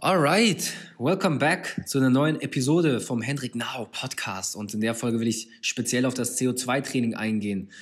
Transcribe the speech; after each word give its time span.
Alright, 0.00 0.74
welcome 0.96 1.38
back 1.38 1.82
zu 1.84 1.98
einer 1.98 2.08
neuen 2.08 2.40
Episode 2.40 3.00
vom 3.00 3.20
Hendrik 3.20 3.56
Now 3.56 3.88
Podcast. 3.90 4.54
Und 4.54 4.72
in 4.72 4.80
der 4.80 4.94
Folge 4.94 5.18
will 5.18 5.26
ich 5.26 5.48
speziell 5.60 6.06
auf 6.06 6.14
das 6.14 6.38
CO2-Training 6.38 7.16
eingehen 7.16 7.72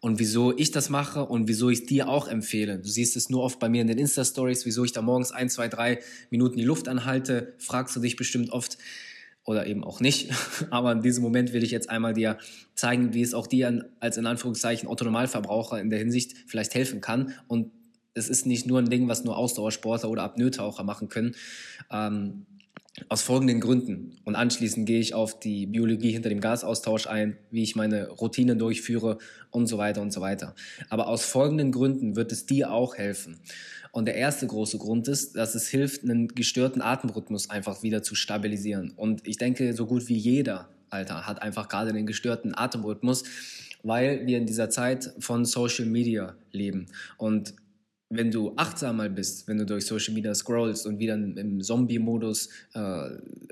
und 0.00 0.18
wieso 0.18 0.56
ich 0.56 0.70
das 0.70 0.88
mache 0.88 1.26
und 1.26 1.46
wieso 1.46 1.68
ich 1.68 1.84
dir 1.84 2.08
auch 2.08 2.26
empfehle. 2.26 2.78
Du 2.78 2.88
siehst 2.88 3.18
es 3.18 3.28
nur 3.28 3.42
oft 3.42 3.58
bei 3.58 3.68
mir 3.68 3.82
in 3.82 3.86
den 3.86 3.98
Insta-Stories, 3.98 4.64
wieso 4.64 4.82
ich 4.82 4.92
da 4.92 5.02
morgens 5.02 5.30
ein, 5.30 5.50
zwei, 5.50 5.68
drei 5.68 5.98
Minuten 6.30 6.56
die 6.56 6.64
Luft 6.64 6.88
anhalte. 6.88 7.52
Fragst 7.58 7.94
du 7.94 8.00
dich 8.00 8.16
bestimmt 8.16 8.48
oft 8.48 8.78
oder 9.44 9.66
eben 9.66 9.84
auch 9.84 10.00
nicht. 10.00 10.30
Aber 10.70 10.90
in 10.92 11.02
diesem 11.02 11.22
Moment 11.22 11.52
will 11.52 11.62
ich 11.62 11.70
jetzt 11.70 11.90
einmal 11.90 12.14
dir 12.14 12.38
zeigen, 12.76 13.12
wie 13.12 13.20
es 13.20 13.34
auch 13.34 13.46
dir 13.46 13.90
als 14.00 14.16
in 14.16 14.24
Anführungszeichen 14.24 14.88
Autonormalverbraucher 14.88 15.78
in 15.82 15.90
der 15.90 15.98
Hinsicht 15.98 16.34
vielleicht 16.46 16.74
helfen 16.74 17.02
kann 17.02 17.34
und 17.46 17.72
es 18.18 18.28
ist 18.28 18.46
nicht 18.46 18.66
nur 18.66 18.78
ein 18.78 18.90
Ding, 18.90 19.08
was 19.08 19.24
nur 19.24 19.36
Ausdauersportler 19.36 20.10
oder 20.10 20.22
Apnoetaucher 20.22 20.84
machen 20.84 21.08
können. 21.08 21.34
Ähm, 21.90 22.46
aus 23.08 23.22
folgenden 23.22 23.60
Gründen. 23.60 24.16
Und 24.24 24.34
anschließend 24.34 24.86
gehe 24.86 25.00
ich 25.00 25.14
auf 25.14 25.38
die 25.38 25.66
Biologie 25.66 26.10
hinter 26.10 26.28
dem 26.28 26.40
Gasaustausch 26.40 27.06
ein, 27.06 27.36
wie 27.50 27.62
ich 27.62 27.76
meine 27.76 28.08
Routinen 28.08 28.58
durchführe 28.58 29.18
und 29.50 29.66
so 29.66 29.78
weiter 29.78 30.02
und 30.02 30.12
so 30.12 30.20
weiter. 30.20 30.54
Aber 30.88 31.08
aus 31.08 31.24
folgenden 31.24 31.72
Gründen 31.72 32.16
wird 32.16 32.32
es 32.32 32.46
dir 32.46 32.72
auch 32.72 32.96
helfen. 32.96 33.38
Und 33.92 34.06
der 34.06 34.16
erste 34.16 34.46
große 34.46 34.78
Grund 34.78 35.08
ist, 35.08 35.36
dass 35.36 35.54
es 35.54 35.68
hilft, 35.68 36.04
einen 36.04 36.28
gestörten 36.28 36.82
Atemrhythmus 36.82 37.50
einfach 37.50 37.82
wieder 37.82 38.02
zu 38.02 38.14
stabilisieren. 38.14 38.92
Und 38.96 39.26
ich 39.26 39.38
denke, 39.38 39.74
so 39.74 39.86
gut 39.86 40.08
wie 40.08 40.16
jeder, 40.16 40.68
Alter, 40.90 41.26
hat 41.26 41.42
einfach 41.42 41.68
gerade 41.68 41.92
den 41.92 42.06
gestörten 42.06 42.56
Atemrhythmus, 42.56 43.24
weil 43.82 44.26
wir 44.26 44.38
in 44.38 44.46
dieser 44.46 44.70
Zeit 44.70 45.14
von 45.18 45.44
Social 45.44 45.86
Media 45.86 46.34
leben. 46.52 46.86
Und 47.16 47.54
wenn 48.10 48.30
du 48.30 48.54
achtsamer 48.56 49.08
bist, 49.10 49.48
wenn 49.48 49.58
du 49.58 49.66
durch 49.66 49.84
Social 49.84 50.14
Media 50.14 50.34
scrollst 50.34 50.86
und 50.86 50.98
wieder 50.98 51.14
im 51.14 51.60
Zombie-Modus 51.60 52.48
äh, 52.72 52.80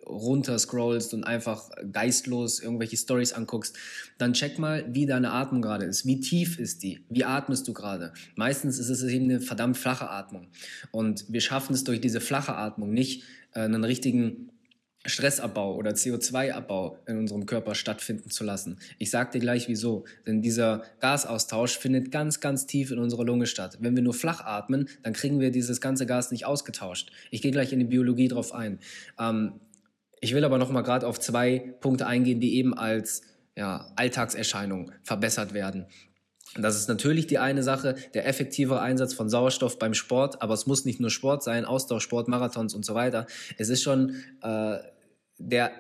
runter 0.07 0.59
scrollst 0.59 1.13
und 1.13 1.25
einfach 1.25 1.69
geistlos 1.93 2.61
irgendwelche 2.61 2.97
Stories 2.97 3.33
anguckst, 3.35 3.77
dann 4.17 4.33
check 4.33 4.59
mal, 4.59 4.87
wie 4.89 5.05
deine 5.05 5.33
Atmung 5.33 5.61
gerade 5.61 5.85
ist. 5.85 6.07
Wie 6.07 6.21
tief 6.21 6.59
ist 6.59 6.83
die? 6.83 7.01
Wie 7.11 7.25
atmest 7.25 7.69
du 7.69 7.75
gerade? 7.75 8.15
Meistens 8.35 8.79
ist 8.79 8.89
es 8.89 9.03
eben 9.03 9.27
eine 9.27 9.41
verdammt 9.41 9.77
flache 9.77 10.09
Atmung. 10.09 10.49
Und 10.91 11.27
wir 11.29 11.43
schaffen 11.43 11.75
es 11.75 11.85
durch 11.85 12.01
diese 12.01 12.23
flache 12.23 12.57
Atmung 12.57 12.95
nicht, 12.95 13.25
äh, 13.53 13.61
einen 13.61 13.85
richtigen 13.85 14.51
Stressabbau 15.07 15.75
oder 15.75 15.93
CO2-Abbau 15.93 16.99
in 17.07 17.19
unserem 17.19 17.47
Körper 17.47 17.75
stattfinden 17.75 18.31
zu 18.31 18.45
lassen. 18.45 18.79
Ich 18.99 19.11
sage 19.11 19.33
dir 19.33 19.41
gleich 19.41 19.69
wieso. 19.69 20.05
Denn 20.27 20.43
dieser 20.43 20.83
Gasaustausch 21.01 21.79
findet 21.79 22.11
ganz, 22.11 22.41
ganz 22.41 22.67
tief 22.67 22.91
in 22.91 22.99
unserer 22.99 23.25
Lunge 23.25 23.47
statt. 23.47 23.79
Wenn 23.81 23.97
wir 23.97 24.03
nur 24.03 24.15
flach 24.15 24.45
atmen, 24.45 24.89
dann 25.03 25.13
kriegen 25.13 25.41
wir 25.41 25.51
dieses 25.51 25.81
ganze 25.81 26.07
Gas 26.07 26.31
nicht 26.31 26.47
ausgetauscht. 26.47 27.11
Ich 27.31 27.43
gehe 27.43 27.53
gleich 27.53 27.73
in 27.73 27.79
die 27.79 27.85
Biologie 27.85 28.29
drauf 28.29 28.53
ein. 28.53 28.79
Ähm, 29.19 29.61
ich 30.21 30.35
will 30.35 30.45
aber 30.45 30.59
noch 30.59 30.71
mal 30.71 30.83
gerade 30.83 31.07
auf 31.07 31.21
zwei 31.21 31.75
Punkte 31.81 32.07
eingehen, 32.07 32.41
die 32.41 32.57
eben 32.57 32.75
als 32.75 33.23
ja, 33.57 33.93
Alltagserscheinung 33.97 34.93
verbessert 35.03 35.55
werden. 35.55 35.87
Das 36.55 36.77
ist 36.77 36.89
natürlich 36.89 37.27
die 37.27 37.39
eine 37.39 37.63
Sache, 37.63 37.97
der 38.15 38.27
effektive 38.27 38.81
Einsatz 38.81 39.13
von 39.13 39.29
Sauerstoff 39.29 39.79
beim 39.79 39.95
Sport, 39.95 40.43
aber 40.43 40.55
es 40.55 40.67
muss 40.67 40.85
nicht 40.85 41.01
nur 41.01 41.11
Sport 41.11 41.43
sein, 41.43 41.65
Ausdauersport, 41.65 42.29
Marathons 42.29 42.75
und 42.75 42.85
so 42.85 42.95
weiter. 42.95 43.27
Es 43.59 43.69
ist 43.69 43.83
schon 43.83 44.17
äh, 44.43 44.79
der, 45.39 45.73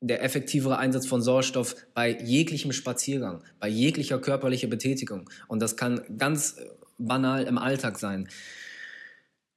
der 0.00 0.22
effektivere 0.22 0.78
Einsatz 0.78 1.06
von 1.06 1.22
Sauerstoff 1.22 1.76
bei 1.94 2.18
jeglichem 2.20 2.72
Spaziergang, 2.72 3.42
bei 3.60 3.68
jeglicher 3.68 4.18
körperlicher 4.18 4.68
Betätigung. 4.68 5.28
Und 5.48 5.60
das 5.60 5.76
kann 5.76 6.02
ganz 6.18 6.56
banal 6.98 7.44
im 7.44 7.58
Alltag 7.58 7.98
sein. 7.98 8.28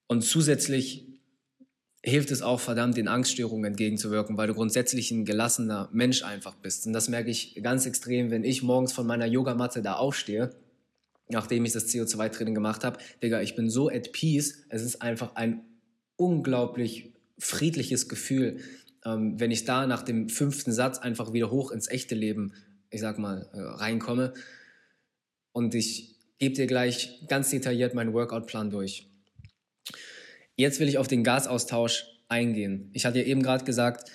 Und 0.07 0.23
zusätzlich 0.23 1.05
hilft 2.03 2.29
es 2.29 2.43
auch 2.43 2.59
verdammt, 2.59 2.97
den 2.97 3.07
Angststörungen 3.07 3.65
entgegenzuwirken, 3.65 4.37
weil 4.37 4.47
du 4.47 4.53
grundsätzlich 4.53 5.09
ein 5.09 5.25
gelassener 5.25 5.89
Mensch 5.91 6.23
einfach 6.23 6.55
bist. 6.55 6.85
Und 6.85 6.93
das 6.93 7.09
merke 7.09 7.31
ich 7.31 7.59
ganz 7.63 7.87
extrem, 7.87 8.29
wenn 8.29 8.43
ich 8.43 8.61
morgens 8.61 8.93
von 8.93 9.07
meiner 9.07 9.25
Yogamatte 9.25 9.81
da 9.81 9.93
aufstehe, 9.95 10.51
nachdem 11.29 11.65
ich 11.65 11.71
das 11.71 11.87
CO2-Training 11.87 12.53
gemacht 12.53 12.83
habe. 12.83 12.99
Digga, 13.23 13.41
ich 13.41 13.55
bin 13.55 13.71
so 13.71 13.89
at 13.89 14.11
peace. 14.11 14.65
Es 14.69 14.83
ist 14.83 15.01
einfach 15.01 15.35
ein 15.35 15.61
unglaublich 16.15 17.11
friedliches 17.39 18.07
Gefühl, 18.07 18.59
ähm, 19.05 19.39
wenn 19.39 19.51
ich 19.51 19.65
da 19.65 19.87
nach 19.87 20.01
dem 20.03 20.29
fünften 20.29 20.71
Satz 20.71 20.97
einfach 20.97 21.33
wieder 21.33 21.51
hoch 21.51 21.71
ins 21.71 21.87
echte 21.87 22.15
Leben, 22.15 22.53
ich 22.89 23.01
sag 23.01 23.19
mal, 23.19 23.49
äh, 23.53 23.59
reinkomme. 23.59 24.33
Und 25.51 25.75
ich 25.75 26.15
gebe 26.39 26.55
dir 26.55 26.67
gleich 26.67 27.23
ganz 27.27 27.49
detailliert 27.49 27.93
meinen 27.93 28.13
Workout-Plan 28.13 28.69
durch. 28.69 29.07
Jetzt 30.57 30.79
will 30.79 30.87
ich 30.87 30.97
auf 30.97 31.07
den 31.07 31.23
Gasaustausch 31.23 32.05
eingehen. 32.27 32.89
Ich 32.93 33.05
hatte 33.05 33.19
ja 33.19 33.25
eben 33.25 33.43
gerade 33.43 33.65
gesagt, 33.65 34.09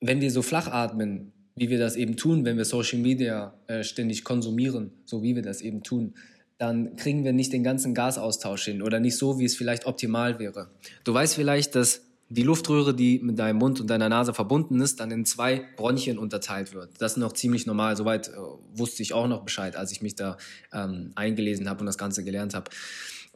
wenn 0.00 0.20
wir 0.20 0.30
so 0.30 0.42
flach 0.42 0.68
atmen, 0.68 1.32
wie 1.56 1.70
wir 1.70 1.78
das 1.78 1.96
eben 1.96 2.16
tun, 2.16 2.44
wenn 2.44 2.58
wir 2.58 2.64
Social 2.64 2.98
Media 2.98 3.58
äh, 3.66 3.82
ständig 3.82 4.24
konsumieren, 4.24 4.92
so 5.06 5.22
wie 5.22 5.34
wir 5.34 5.42
das 5.42 5.62
eben 5.62 5.82
tun, 5.82 6.14
dann 6.58 6.96
kriegen 6.96 7.24
wir 7.24 7.32
nicht 7.32 7.52
den 7.52 7.64
ganzen 7.64 7.94
Gasaustausch 7.94 8.64
hin 8.64 8.82
oder 8.82 9.00
nicht 9.00 9.16
so, 9.16 9.38
wie 9.38 9.44
es 9.44 9.56
vielleicht 9.56 9.86
optimal 9.86 10.38
wäre. 10.38 10.70
Du 11.04 11.12
weißt 11.12 11.34
vielleicht, 11.34 11.74
dass 11.74 12.05
die 12.28 12.42
Luftröhre, 12.42 12.92
die 12.92 13.20
mit 13.20 13.38
deinem 13.38 13.58
Mund 13.58 13.80
und 13.80 13.88
deiner 13.88 14.08
Nase 14.08 14.34
verbunden 14.34 14.80
ist, 14.80 14.98
dann 14.98 15.10
in 15.10 15.24
zwei 15.24 15.64
Bronchien 15.76 16.18
unterteilt 16.18 16.74
wird. 16.74 16.90
Das 16.98 17.12
ist 17.12 17.18
noch 17.18 17.32
ziemlich 17.32 17.66
normal. 17.66 17.96
Soweit 17.96 18.28
äh, 18.28 18.32
wusste 18.74 19.02
ich 19.02 19.12
auch 19.12 19.28
noch 19.28 19.44
Bescheid, 19.44 19.76
als 19.76 19.92
ich 19.92 20.02
mich 20.02 20.16
da 20.16 20.36
ähm, 20.72 21.12
eingelesen 21.14 21.68
habe 21.68 21.80
und 21.80 21.86
das 21.86 21.98
Ganze 21.98 22.24
gelernt 22.24 22.54
habe. 22.54 22.70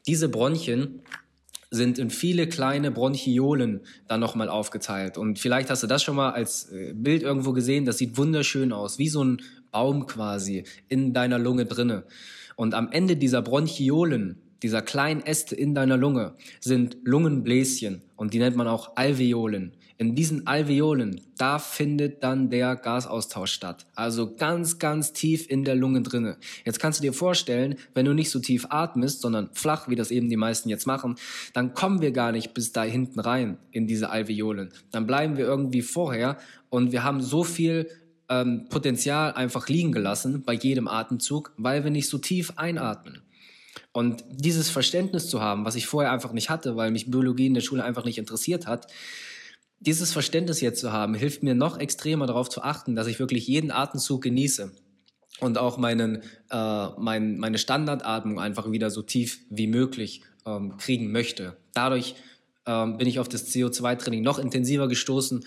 Diese 0.06 0.28
Bronchien 0.28 1.02
sind 1.70 2.00
in 2.00 2.10
viele 2.10 2.48
kleine 2.48 2.90
Bronchiolen 2.90 3.80
dann 4.08 4.18
nochmal 4.18 4.48
aufgeteilt. 4.48 5.18
Und 5.18 5.38
vielleicht 5.38 5.70
hast 5.70 5.84
du 5.84 5.86
das 5.86 6.02
schon 6.02 6.16
mal 6.16 6.30
als 6.30 6.70
äh, 6.72 6.92
Bild 6.92 7.22
irgendwo 7.22 7.52
gesehen. 7.52 7.84
Das 7.84 7.98
sieht 7.98 8.16
wunderschön 8.16 8.72
aus, 8.72 8.98
wie 8.98 9.08
so 9.08 9.22
ein 9.22 9.40
Baum 9.70 10.06
quasi 10.06 10.64
in 10.88 11.14
deiner 11.14 11.38
Lunge 11.38 11.66
drinne. 11.66 12.04
Und 12.56 12.74
am 12.74 12.90
Ende 12.90 13.16
dieser 13.16 13.40
Bronchiolen 13.40 14.42
dieser 14.62 14.82
kleinen 14.82 15.22
Äste 15.22 15.54
in 15.54 15.74
deiner 15.74 15.96
Lunge 15.96 16.34
sind 16.60 16.98
Lungenbläschen 17.04 18.02
und 18.16 18.34
die 18.34 18.38
nennt 18.38 18.56
man 18.56 18.68
auch 18.68 18.96
Alveolen. 18.96 19.72
In 19.96 20.14
diesen 20.14 20.46
Alveolen, 20.46 21.20
da 21.36 21.58
findet 21.58 22.22
dann 22.22 22.48
der 22.48 22.74
Gasaustausch 22.74 23.52
statt. 23.52 23.86
Also 23.94 24.34
ganz, 24.34 24.78
ganz 24.78 25.12
tief 25.12 25.48
in 25.48 25.64
der 25.64 25.74
Lunge 25.74 26.00
drinne. 26.00 26.38
Jetzt 26.64 26.80
kannst 26.80 27.00
du 27.00 27.02
dir 27.02 27.12
vorstellen, 27.12 27.76
wenn 27.92 28.06
du 28.06 28.14
nicht 28.14 28.30
so 28.30 28.38
tief 28.38 28.66
atmest, 28.70 29.20
sondern 29.20 29.50
flach, 29.52 29.88
wie 29.88 29.96
das 29.96 30.10
eben 30.10 30.30
die 30.30 30.38
meisten 30.38 30.70
jetzt 30.70 30.86
machen, 30.86 31.16
dann 31.52 31.74
kommen 31.74 32.00
wir 32.00 32.12
gar 32.12 32.32
nicht 32.32 32.54
bis 32.54 32.72
da 32.72 32.82
hinten 32.82 33.20
rein 33.20 33.58
in 33.72 33.86
diese 33.86 34.08
Alveolen. 34.08 34.70
Dann 34.90 35.06
bleiben 35.06 35.36
wir 35.36 35.44
irgendwie 35.44 35.82
vorher 35.82 36.38
und 36.70 36.92
wir 36.92 37.04
haben 37.04 37.20
so 37.20 37.44
viel 37.44 37.86
ähm, 38.30 38.68
Potenzial 38.70 39.32
einfach 39.32 39.68
liegen 39.68 39.92
gelassen 39.92 40.44
bei 40.44 40.54
jedem 40.54 40.88
Atemzug, 40.88 41.52
weil 41.58 41.84
wir 41.84 41.90
nicht 41.90 42.08
so 42.08 42.16
tief 42.16 42.54
einatmen. 42.56 43.22
Und 43.92 44.24
dieses 44.30 44.70
Verständnis 44.70 45.28
zu 45.28 45.40
haben, 45.40 45.64
was 45.64 45.74
ich 45.74 45.86
vorher 45.86 46.12
einfach 46.12 46.32
nicht 46.32 46.50
hatte, 46.50 46.76
weil 46.76 46.90
mich 46.90 47.10
Biologie 47.10 47.46
in 47.46 47.54
der 47.54 47.60
Schule 47.60 47.84
einfach 47.84 48.04
nicht 48.04 48.18
interessiert 48.18 48.66
hat, 48.66 48.86
dieses 49.80 50.12
Verständnis 50.12 50.60
jetzt 50.60 50.80
zu 50.80 50.92
haben, 50.92 51.14
hilft 51.14 51.42
mir 51.42 51.54
noch 51.54 51.78
extremer 51.78 52.26
darauf 52.26 52.48
zu 52.48 52.62
achten, 52.62 52.94
dass 52.94 53.06
ich 53.06 53.18
wirklich 53.18 53.46
jeden 53.46 53.70
Atemzug 53.70 54.22
genieße 54.22 54.72
und 55.40 55.58
auch 55.58 55.78
meinen, 55.78 56.22
äh, 56.50 56.88
mein, 56.98 57.38
meine 57.38 57.58
Standardatmung 57.58 58.38
einfach 58.38 58.70
wieder 58.70 58.90
so 58.90 59.02
tief 59.02 59.40
wie 59.48 59.66
möglich 59.66 60.22
ähm, 60.44 60.76
kriegen 60.76 61.10
möchte. 61.12 61.56
Dadurch 61.72 62.14
ähm, 62.66 62.98
bin 62.98 63.08
ich 63.08 63.18
auf 63.18 63.28
das 63.28 63.48
CO2-Training 63.48 64.22
noch 64.22 64.38
intensiver 64.38 64.86
gestoßen 64.86 65.44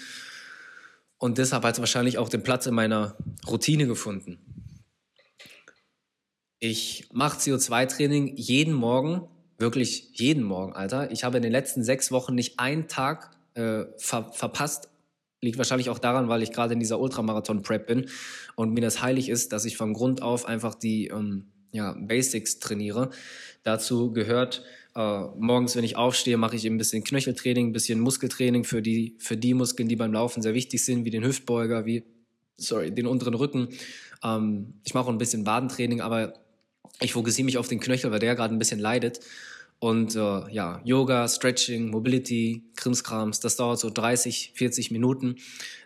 und 1.20 1.38
deshalb 1.38 1.64
hat 1.64 1.76
es 1.76 1.80
wahrscheinlich 1.80 2.18
auch 2.18 2.28
den 2.28 2.44
Platz 2.44 2.66
in 2.66 2.74
meiner 2.74 3.16
Routine 3.48 3.86
gefunden. 3.86 4.40
Ich 6.66 7.10
mache 7.12 7.40
CO2-Training 7.40 8.38
jeden 8.38 8.74
Morgen, 8.74 9.28
wirklich 9.58 10.12
jeden 10.14 10.44
Morgen, 10.44 10.72
Alter. 10.72 11.12
Ich 11.12 11.26
habe 11.26 11.36
in 11.36 11.44
den 11.44 11.52
letzten 11.52 11.84
sechs 11.84 12.10
Wochen 12.10 12.36
nicht 12.36 12.58
einen 12.58 12.88
Tag 12.88 13.32
äh, 13.56 13.84
ver 13.98 14.32
verpasst. 14.32 14.88
Liegt 15.42 15.58
wahrscheinlich 15.58 15.90
auch 15.90 16.00
daran, 16.00 16.30
weil 16.30 16.42
ich 16.42 16.54
gerade 16.54 16.72
in 16.74 16.80
dieser 16.80 17.02
Ultramarathon-Prep 17.02 17.86
bin 17.86 18.06
und 18.56 18.72
mir 18.72 18.80
das 18.80 19.02
heilig 19.02 19.28
ist, 19.28 19.52
dass 19.52 19.66
ich 19.66 19.76
von 19.76 19.92
Grund 19.92 20.22
auf 20.22 20.46
einfach 20.46 20.74
die 20.74 21.08
ähm, 21.08 21.48
ja, 21.74 21.98
Basics 22.00 22.60
trainiere. 22.60 23.10
Dazu 23.64 24.14
gehört, 24.14 24.64
äh, 24.96 25.22
morgens, 25.38 25.76
wenn 25.76 25.84
ich 25.84 25.98
aufstehe, 25.98 26.38
mache 26.38 26.56
ich 26.56 26.64
eben 26.64 26.76
ein 26.76 26.78
bisschen 26.78 27.04
Knöcheltraining, 27.04 27.72
ein 27.72 27.74
bisschen 27.74 28.00
Muskeltraining 28.00 28.64
für 28.64 28.82
die, 28.82 29.18
für 29.20 29.36
die 29.36 29.54
Muskeln, 29.54 29.90
die 29.90 29.98
beim 29.98 30.14
Laufen 30.14 30.42
sehr 30.42 30.54
wichtig 30.54 30.86
sind, 30.86 31.04
wie 31.04 31.12
den 31.12 31.26
Hüftbeuger, 31.26 31.86
wie 31.86 32.06
sorry, 32.56 32.90
den 32.90 33.06
unteren 33.06 33.34
Rücken. 33.34 33.68
Ähm, 34.24 34.76
ich 34.86 34.94
mache 34.94 35.08
auch 35.08 35.10
ein 35.10 35.18
bisschen 35.18 35.46
Wadentraining, 35.46 36.00
aber 36.00 36.36
ich 37.00 37.14
fokussiere 37.14 37.46
mich 37.46 37.58
auf 37.58 37.68
den 37.68 37.80
Knöchel, 37.80 38.12
weil 38.12 38.20
der 38.20 38.36
gerade 38.36 38.54
ein 38.54 38.60
bisschen 38.60 38.80
leidet. 38.80 39.20
Und 39.80 40.16
äh, 40.16 40.50
ja, 40.50 40.82
Yoga, 40.86 41.28
Stretching, 41.28 41.90
Mobility, 41.90 42.64
Krimskrams, 42.78 43.42
das 43.42 43.58
dauert 43.58 43.80
so 43.80 43.90
30, 43.90 44.54
40 44.56 44.92
Minuten. 44.92 45.36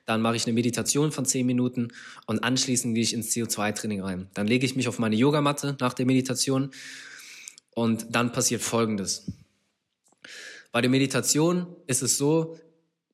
Dann 0.06 0.22
mache 0.22 0.36
ich 0.36 0.46
eine 0.46 0.54
Meditation 0.54 1.12
von 1.12 1.26
10 1.26 1.46
Minuten 1.46 1.88
und 2.28 2.44
anschließend 2.44 2.94
gehe 2.94 3.04
ich 3.04 3.14
ins 3.14 3.32
CO2-Training 3.32 4.02
rein. 4.02 4.28
Dann 4.36 4.46
lege 4.46 4.68
ich 4.68 4.76
mich 4.76 4.88
auf 4.88 5.00
meine 5.00 5.16
Yogamatte 5.16 5.78
nach 5.80 5.94
der 5.94 6.06
Meditation 6.06 6.70
und 7.74 8.06
dann 8.12 8.32
passiert 8.32 8.62
Folgendes. 8.62 9.32
Bei 10.72 10.82
der 10.82 10.92
Meditation 10.92 11.66
ist 11.88 12.04
es 12.04 12.20
so, 12.20 12.60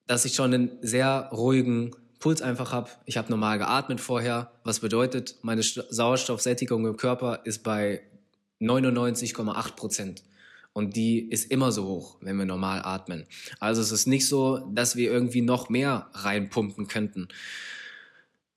dass 0.05 0.25
ich 0.25 0.35
schon 0.35 0.53
einen 0.53 0.77
sehr 0.81 1.29
ruhigen 1.31 1.91
Puls 2.23 2.41
einfach 2.41 2.71
habe. 2.71 2.89
Ich 3.05 3.17
habe 3.17 3.29
normal 3.29 3.57
geatmet 3.57 3.99
vorher, 3.99 4.53
was 4.63 4.79
bedeutet, 4.79 5.35
meine 5.41 5.61
Sauerstoffsättigung 5.61 6.87
im 6.87 6.95
Körper 6.95 7.41
ist 7.43 7.63
bei 7.63 8.01
99,8 8.61 9.75
Prozent. 9.75 10.23
Und 10.71 10.95
die 10.95 11.19
ist 11.19 11.51
immer 11.51 11.73
so 11.73 11.83
hoch, 11.83 12.15
wenn 12.21 12.37
wir 12.37 12.45
normal 12.45 12.81
atmen. 12.85 13.25
Also 13.59 13.81
es 13.81 13.91
ist 13.91 14.07
nicht 14.07 14.25
so, 14.25 14.59
dass 14.73 14.95
wir 14.95 15.11
irgendwie 15.11 15.41
noch 15.41 15.67
mehr 15.67 16.09
reinpumpen 16.13 16.87
könnten. 16.87 17.27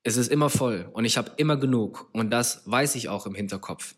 Es 0.05 0.17
ist 0.17 0.31
immer 0.31 0.49
voll 0.49 0.89
und 0.93 1.05
ich 1.05 1.19
habe 1.19 1.33
immer 1.37 1.57
genug 1.57 2.09
und 2.13 2.31
das 2.31 2.63
weiß 2.67 2.95
ich 2.95 3.09
auch 3.09 3.27
im 3.27 3.35
Hinterkopf. 3.35 3.97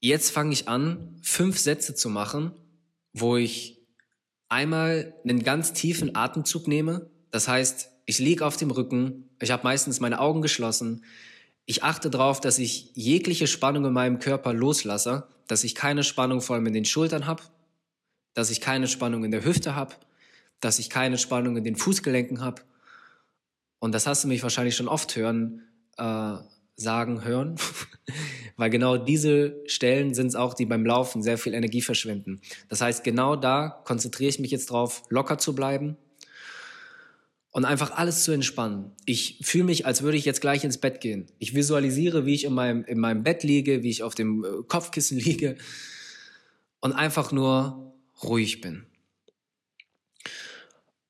Jetzt 0.00 0.30
fange 0.30 0.54
ich 0.54 0.66
an, 0.66 1.20
fünf 1.20 1.58
Sätze 1.58 1.94
zu 1.94 2.08
machen, 2.08 2.52
wo 3.12 3.36
ich 3.36 3.73
einmal 4.48 5.14
einen 5.24 5.42
ganz 5.42 5.72
tiefen 5.72 6.14
Atemzug 6.14 6.68
nehme. 6.68 7.10
Das 7.30 7.48
heißt, 7.48 7.90
ich 8.06 8.18
liege 8.18 8.46
auf 8.46 8.56
dem 8.56 8.70
Rücken, 8.70 9.30
ich 9.40 9.50
habe 9.50 9.64
meistens 9.64 10.00
meine 10.00 10.20
Augen 10.20 10.42
geschlossen. 10.42 11.04
Ich 11.66 11.82
achte 11.82 12.10
darauf, 12.10 12.40
dass 12.40 12.58
ich 12.58 12.90
jegliche 12.94 13.46
Spannung 13.46 13.86
in 13.86 13.92
meinem 13.92 14.18
Körper 14.18 14.52
loslasse, 14.52 15.28
dass 15.46 15.64
ich 15.64 15.74
keine 15.74 16.04
Spannung 16.04 16.40
vor 16.40 16.56
allem 16.56 16.66
in 16.66 16.74
den 16.74 16.84
Schultern 16.84 17.26
habe, 17.26 17.42
dass 18.34 18.50
ich 18.50 18.60
keine 18.60 18.88
Spannung 18.88 19.24
in 19.24 19.30
der 19.30 19.44
Hüfte 19.44 19.74
habe, 19.74 19.94
dass 20.60 20.78
ich 20.78 20.90
keine 20.90 21.18
Spannung 21.18 21.56
in 21.56 21.64
den 21.64 21.76
Fußgelenken 21.76 22.40
habe. 22.40 22.62
Und 23.78 23.92
das 23.92 24.06
hast 24.06 24.24
du 24.24 24.28
mich 24.28 24.42
wahrscheinlich 24.42 24.76
schon 24.76 24.88
oft 24.88 25.16
hören, 25.16 25.62
äh, 25.96 26.36
sagen, 26.76 27.24
hören, 27.24 27.56
weil 28.56 28.70
genau 28.70 28.96
diese 28.96 29.56
Stellen 29.66 30.14
sind 30.14 30.28
es 30.28 30.34
auch, 30.34 30.54
die 30.54 30.66
beim 30.66 30.84
Laufen 30.84 31.22
sehr 31.22 31.38
viel 31.38 31.54
Energie 31.54 31.82
verschwinden. 31.82 32.40
Das 32.68 32.80
heißt, 32.80 33.04
genau 33.04 33.36
da 33.36 33.82
konzentriere 33.84 34.30
ich 34.30 34.38
mich 34.38 34.50
jetzt 34.50 34.70
drauf, 34.70 35.02
locker 35.08 35.38
zu 35.38 35.54
bleiben 35.54 35.96
und 37.50 37.64
einfach 37.64 37.92
alles 37.92 38.24
zu 38.24 38.32
entspannen. 38.32 38.90
Ich 39.06 39.38
fühle 39.42 39.64
mich, 39.64 39.86
als 39.86 40.02
würde 40.02 40.18
ich 40.18 40.24
jetzt 40.24 40.40
gleich 40.40 40.64
ins 40.64 40.78
Bett 40.78 41.00
gehen. 41.00 41.26
Ich 41.38 41.54
visualisiere, 41.54 42.26
wie 42.26 42.34
ich 42.34 42.44
in 42.44 42.52
meinem, 42.52 42.84
in 42.84 42.98
meinem 42.98 43.22
Bett 43.22 43.44
liege, 43.44 43.84
wie 43.84 43.90
ich 43.90 44.02
auf 44.02 44.16
dem 44.16 44.44
äh, 44.44 44.48
Kopfkissen 44.66 45.18
liege 45.20 45.56
und 46.80 46.92
einfach 46.92 47.30
nur 47.30 47.94
ruhig 48.24 48.60
bin. 48.60 48.86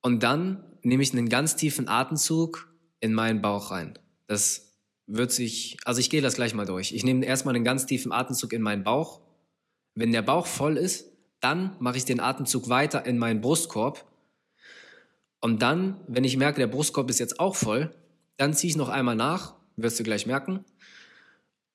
Und 0.03 0.23
dann 0.23 0.63
nehme 0.83 1.03
ich 1.03 1.15
einen 1.15 1.31
ganz 1.31 1.57
tiefen 1.57 1.89
Atemzug 1.89 2.71
in 3.01 3.15
meinen 3.15 3.41
Bauch 3.41 3.71
rein. 3.71 3.99
Das 4.27 4.74
wird 5.07 5.33
sich, 5.33 5.77
also 5.85 6.01
ich 6.01 6.11
gehe 6.11 6.23
das 6.23 6.35
gleich 6.35 6.55
mal 6.55 6.67
durch. 6.67 6.93
Ich 6.93 7.05
nehme 7.05 7.25
erstmal 7.25 7.55
einen 7.55 7.65
ganz 7.65 7.87
tiefen 7.87 8.13
Atemzug 8.13 8.53
in 8.53 8.63
meinen 8.63 8.85
Bauch. 8.85 9.21
Wenn 9.95 10.13
der 10.13 10.23
Bauch 10.23 10.47
voll 10.47 10.77
ist, 10.77 11.13
dann 11.41 11.77
mache 11.79 11.99
ich 11.99 12.05
den 12.05 12.21
Atemzug 12.21 12.69
weiter 12.69 13.05
in 13.05 13.19
meinen 13.19 13.41
Brustkorb. 13.41 14.11
Und 15.41 15.61
dann, 15.61 16.01
wenn 16.09 16.25
ich 16.25 16.39
merke, 16.39 16.61
der 16.61 16.69
Brustkorb 16.69 17.11
ist 17.11 17.21
jetzt 17.21 17.39
auch 17.39 17.55
voll, 17.55 17.95
dann 18.39 18.55
ziehe 18.55 18.71
ich 18.71 18.77
noch 18.77 18.89
einmal 18.89 19.15
nach, 19.15 19.55
wirst 19.77 20.01
du 20.01 20.05
gleich 20.05 20.27
merken. 20.27 20.65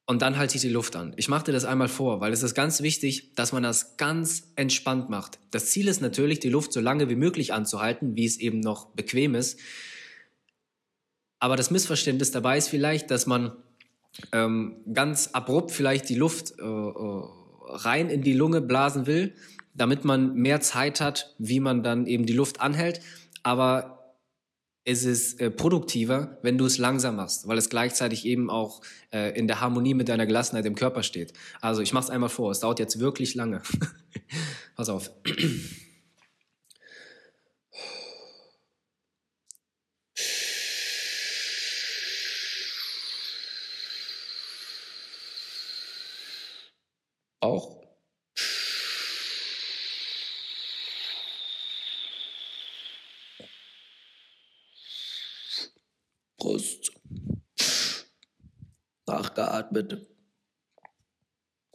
Und 0.07 0.23
dann 0.23 0.37
halte 0.39 0.55
ich 0.55 0.61
die 0.61 0.69
Luft 0.69 0.95
an. 0.95 1.13
Ich 1.17 1.27
mache 1.27 1.45
dir 1.45 1.51
das 1.51 1.65
einmal 1.65 1.87
vor, 1.87 2.19
weil 2.19 2.33
es 2.33 2.41
ist 2.41 2.55
ganz 2.55 2.81
wichtig, 2.81 3.35
dass 3.35 3.51
man 3.53 3.61
das 3.61 3.95
ganz 3.97 4.51
entspannt 4.55 5.07
macht. 5.11 5.37
Das 5.51 5.67
Ziel 5.67 5.87
ist 5.87 6.01
natürlich, 6.01 6.39
die 6.39 6.49
Luft 6.49 6.73
so 6.73 6.79
lange 6.79 7.09
wie 7.09 7.15
möglich 7.15 7.53
anzuhalten, 7.53 8.15
wie 8.15 8.25
es 8.25 8.37
eben 8.37 8.59
noch 8.59 8.87
bequem 8.87 9.35
ist. 9.35 9.59
Aber 11.39 11.55
das 11.55 11.71
Missverständnis 11.71 12.31
dabei 12.31 12.57
ist 12.57 12.67
vielleicht, 12.67 13.11
dass 13.11 13.25
man 13.25 13.53
ähm, 14.33 14.77
ganz 14.93 15.27
abrupt 15.33 15.71
vielleicht 15.71 16.09
die 16.09 16.15
Luft 16.15 16.53
äh, 16.59 16.63
äh, 16.63 17.23
rein 17.69 18.09
in 18.09 18.21
die 18.21 18.33
Lunge 18.33 18.61
blasen 18.61 19.07
will, 19.07 19.33
damit 19.73 20.03
man 20.03 20.33
mehr 20.35 20.59
Zeit 20.61 20.99
hat, 20.99 21.35
wie 21.37 21.59
man 21.59 21.83
dann 21.83 22.07
eben 22.07 22.25
die 22.25 22.33
Luft 22.33 22.59
anhält. 22.59 23.01
Aber 23.43 23.99
es 24.83 25.05
ist 25.05 25.39
äh, 25.39 25.51
produktiver, 25.51 26.39
wenn 26.41 26.57
du 26.57 26.65
es 26.65 26.77
langsam 26.77 27.17
machst, 27.17 27.47
weil 27.47 27.57
es 27.57 27.69
gleichzeitig 27.69 28.25
eben 28.25 28.49
auch 28.49 28.81
äh, 29.13 29.37
in 29.37 29.47
der 29.47 29.61
Harmonie 29.61 29.93
mit 29.93 30.09
deiner 30.09 30.25
Gelassenheit 30.25 30.65
im 30.65 30.75
Körper 30.75 31.03
steht. 31.03 31.33
Also 31.61 31.81
ich 31.81 31.93
mache 31.93 32.05
es 32.05 32.09
einmal 32.09 32.29
vor, 32.29 32.51
es 32.51 32.59
dauert 32.59 32.79
jetzt 32.79 32.99
wirklich 32.99 33.35
lange. 33.35 33.61
Pass 34.75 34.89
auf. 34.89 35.11
Auch. 47.49 47.79
Brust. 56.37 56.91
Nachgeatmet. 59.05 60.07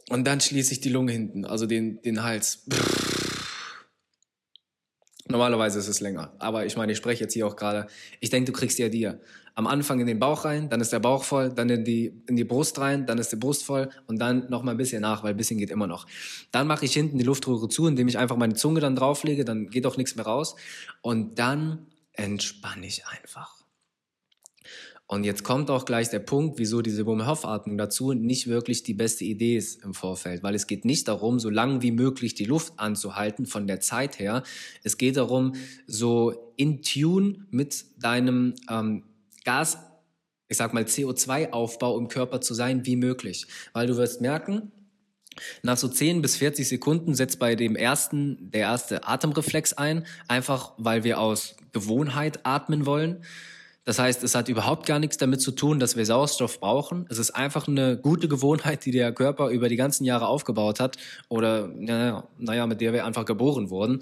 Und 0.09 0.25
dann 0.25 0.39
schließe 0.39 0.73
ich 0.73 0.81
die 0.81 0.89
Lunge 0.89 1.11
hinten, 1.11 1.45
also 1.45 1.65
den, 1.65 2.01
den 2.01 2.23
Hals. 2.23 2.65
Normalerweise 5.35 5.79
ist 5.79 5.89
es 5.89 5.99
länger. 5.99 6.31
Aber 6.39 6.65
ich 6.65 6.77
meine, 6.77 6.93
ich 6.93 6.97
spreche 6.97 7.25
jetzt 7.25 7.33
hier 7.33 7.45
auch 7.45 7.57
gerade. 7.57 7.87
Ich 8.21 8.29
denke, 8.29 8.53
du 8.53 8.57
kriegst 8.57 8.79
ja 8.79 8.87
dir 8.87 9.19
am 9.53 9.67
Anfang 9.67 9.99
in 9.99 10.07
den 10.07 10.17
Bauch 10.17 10.45
rein, 10.45 10.69
dann 10.69 10.79
ist 10.79 10.93
der 10.93 10.99
Bauch 10.99 11.25
voll, 11.25 11.49
dann 11.49 11.69
in 11.69 11.83
die, 11.83 12.23
in 12.27 12.37
die 12.37 12.45
Brust 12.45 12.79
rein, 12.79 13.05
dann 13.05 13.17
ist 13.17 13.33
die 13.33 13.35
Brust 13.35 13.65
voll 13.65 13.89
und 14.07 14.17
dann 14.19 14.49
noch 14.49 14.63
mal 14.63 14.71
ein 14.71 14.77
bisschen 14.77 15.01
nach, 15.01 15.23
weil 15.23 15.31
ein 15.31 15.37
bisschen 15.37 15.57
geht 15.57 15.71
immer 15.71 15.87
noch. 15.87 16.07
Dann 16.51 16.67
mache 16.67 16.85
ich 16.85 16.93
hinten 16.93 17.17
die 17.17 17.25
Luftröhre 17.25 17.67
zu, 17.67 17.85
indem 17.85 18.07
ich 18.07 18.17
einfach 18.17 18.37
meine 18.37 18.53
Zunge 18.53 18.79
dann 18.79 18.95
drauflege, 18.95 19.43
dann 19.43 19.69
geht 19.69 19.85
auch 19.85 19.97
nichts 19.97 20.15
mehr 20.15 20.25
raus. 20.25 20.55
Und 21.01 21.37
dann 21.37 21.85
entspanne 22.13 22.85
ich 22.85 23.05
einfach. 23.05 23.64
Und 25.07 25.23
jetzt 25.23 25.43
kommt 25.43 25.69
auch 25.69 25.85
gleich 25.85 26.09
der 26.09 26.19
Punkt, 26.19 26.57
wieso 26.57 26.81
diese 26.81 27.05
Wim 27.05 27.27
Hof 27.27 27.45
Atmung 27.45 27.77
dazu 27.77 28.13
nicht 28.13 28.47
wirklich 28.47 28.81
die 28.81 28.95
beste 28.95 29.23
Idee 29.23 29.55
ist 29.55 29.83
im 29.83 29.93
Vorfeld, 29.93 30.41
weil 30.41 30.55
es 30.55 30.65
geht 30.65 30.83
nicht 30.83 31.07
darum, 31.07 31.39
so 31.39 31.51
lang 31.51 31.83
wie 31.83 31.91
möglich 31.91 32.33
die 32.33 32.45
Luft 32.45 32.73
anzuhalten 32.77 33.45
von 33.45 33.67
der 33.67 33.81
Zeit 33.81 34.17
her. 34.17 34.41
Es 34.83 34.97
geht 34.97 35.17
darum, 35.17 35.53
so 35.85 36.53
in 36.57 36.81
Tune 36.81 37.45
mit 37.51 37.85
deinem 38.01 38.55
ähm, 38.67 39.03
Gas, 39.43 39.77
ich 40.47 40.57
sag 40.57 40.73
mal 40.73 40.83
CO2-Aufbau 40.83 41.99
im 41.99 42.07
Körper 42.07 42.41
zu 42.41 42.55
sein 42.55 42.87
wie 42.87 42.95
möglich, 42.95 43.45
weil 43.73 43.85
du 43.85 43.97
wirst 43.97 44.21
merken, 44.21 44.71
nach 45.61 45.77
so 45.77 45.87
10 45.87 46.21
bis 46.21 46.37
40 46.37 46.67
Sekunden 46.67 47.13
setzt 47.13 47.37
bei 47.39 47.55
dem 47.55 47.75
ersten 47.75 48.49
der 48.51 48.61
erste 48.61 49.07
Atemreflex 49.07 49.73
ein, 49.73 50.05
einfach 50.27 50.73
weil 50.77 51.03
wir 51.03 51.19
aus 51.19 51.57
Gewohnheit 51.73 52.39
atmen 52.43 52.85
wollen. 52.85 53.23
Das 53.85 53.99
heißt, 53.99 54.23
es 54.23 54.33
hat 54.33 54.49
überhaupt 54.49 54.87
gar 54.87 54.97
nichts 54.97 55.17
damit 55.17 55.41
zu 55.41 55.51
tun, 55.51 55.79
dass 55.79 55.95
wir 55.95 56.05
Sauerstoff 56.05 56.59
brauchen. 56.59 57.05
Es 57.09 57.19
ist 57.19 57.31
einfach 57.31 57.67
eine 57.67 57.97
gute 57.97 58.27
Gewohnheit, 58.27 58.83
die 58.83 58.91
der 58.91 59.13
Körper 59.13 59.49
über 59.49 59.69
die 59.69 59.75
ganzen 59.75 60.05
Jahre 60.05 60.27
aufgebaut 60.27 60.79
hat 60.79 60.97
oder 61.29 61.67
naja, 61.67 62.27
naja, 62.39 62.65
mit 62.65 62.81
der 62.81 62.93
wir 62.93 63.05
einfach 63.05 63.25
geboren 63.25 63.69
wurden. 63.69 64.01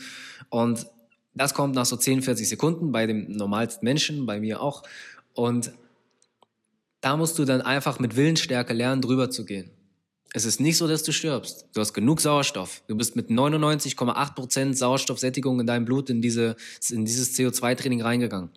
Und 0.49 0.87
das 1.35 1.53
kommt 1.53 1.75
nach 1.75 1.85
so 1.85 1.97
10, 1.97 2.21
40 2.21 2.47
Sekunden 2.47 2.93
bei 2.93 3.05
dem 3.07 3.29
normalsten 3.29 3.83
Menschen, 3.83 4.25
bei 4.25 4.39
mir 4.39 4.61
auch. 4.61 4.83
Und 5.33 5.73
da 7.01 7.17
musst 7.17 7.37
du 7.37 7.43
dann 7.43 7.61
einfach 7.61 7.99
mit 7.99 8.15
Willensstärke 8.15 8.73
lernen, 8.73 9.01
drüber 9.01 9.29
zu 9.29 9.43
gehen. 9.43 9.69
Es 10.31 10.45
ist 10.45 10.61
nicht 10.61 10.77
so, 10.77 10.87
dass 10.87 11.03
du 11.03 11.11
stirbst. 11.11 11.67
Du 11.73 11.81
hast 11.81 11.93
genug 11.93 12.21
Sauerstoff. 12.21 12.83
Du 12.87 12.95
bist 12.95 13.17
mit 13.17 13.29
99,8 13.29 14.33
Prozent 14.33 14.77
Sauerstoffsättigung 14.77 15.59
in 15.59 15.67
deinem 15.67 15.85
Blut 15.85 16.09
in, 16.09 16.21
diese, 16.21 16.55
in 16.89 17.03
dieses 17.03 17.37
CO2-Training 17.37 18.01
reingegangen. 18.01 18.49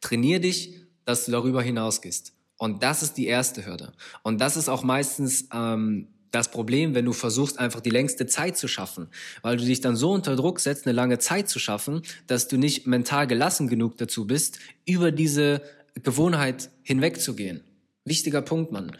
Trainier 0.00 0.40
dich, 0.40 0.74
dass 1.04 1.24
du 1.24 1.32
darüber 1.32 1.62
hinausgehst. 1.62 2.32
Und 2.58 2.82
das 2.82 3.02
ist 3.02 3.14
die 3.14 3.26
erste 3.26 3.64
Hürde. 3.64 3.92
Und 4.22 4.40
das 4.40 4.56
ist 4.56 4.68
auch 4.68 4.82
meistens 4.82 5.48
ähm, 5.52 6.08
das 6.30 6.50
Problem, 6.50 6.94
wenn 6.94 7.04
du 7.04 7.12
versuchst, 7.12 7.58
einfach 7.58 7.80
die 7.80 7.90
längste 7.90 8.26
Zeit 8.26 8.56
zu 8.56 8.68
schaffen, 8.68 9.08
weil 9.42 9.56
du 9.56 9.64
dich 9.64 9.80
dann 9.80 9.96
so 9.96 10.10
unter 10.10 10.36
Druck 10.36 10.60
setzt, 10.60 10.86
eine 10.86 10.94
lange 10.94 11.18
Zeit 11.18 11.48
zu 11.48 11.58
schaffen, 11.58 12.02
dass 12.26 12.48
du 12.48 12.58
nicht 12.58 12.86
mental 12.86 13.26
gelassen 13.26 13.68
genug 13.68 13.96
dazu 13.96 14.26
bist, 14.26 14.58
über 14.86 15.10
diese 15.12 15.62
Gewohnheit 16.02 16.70
hinwegzugehen. 16.82 17.62
Wichtiger 18.04 18.42
Punkt, 18.42 18.72
Mann. 18.72 18.92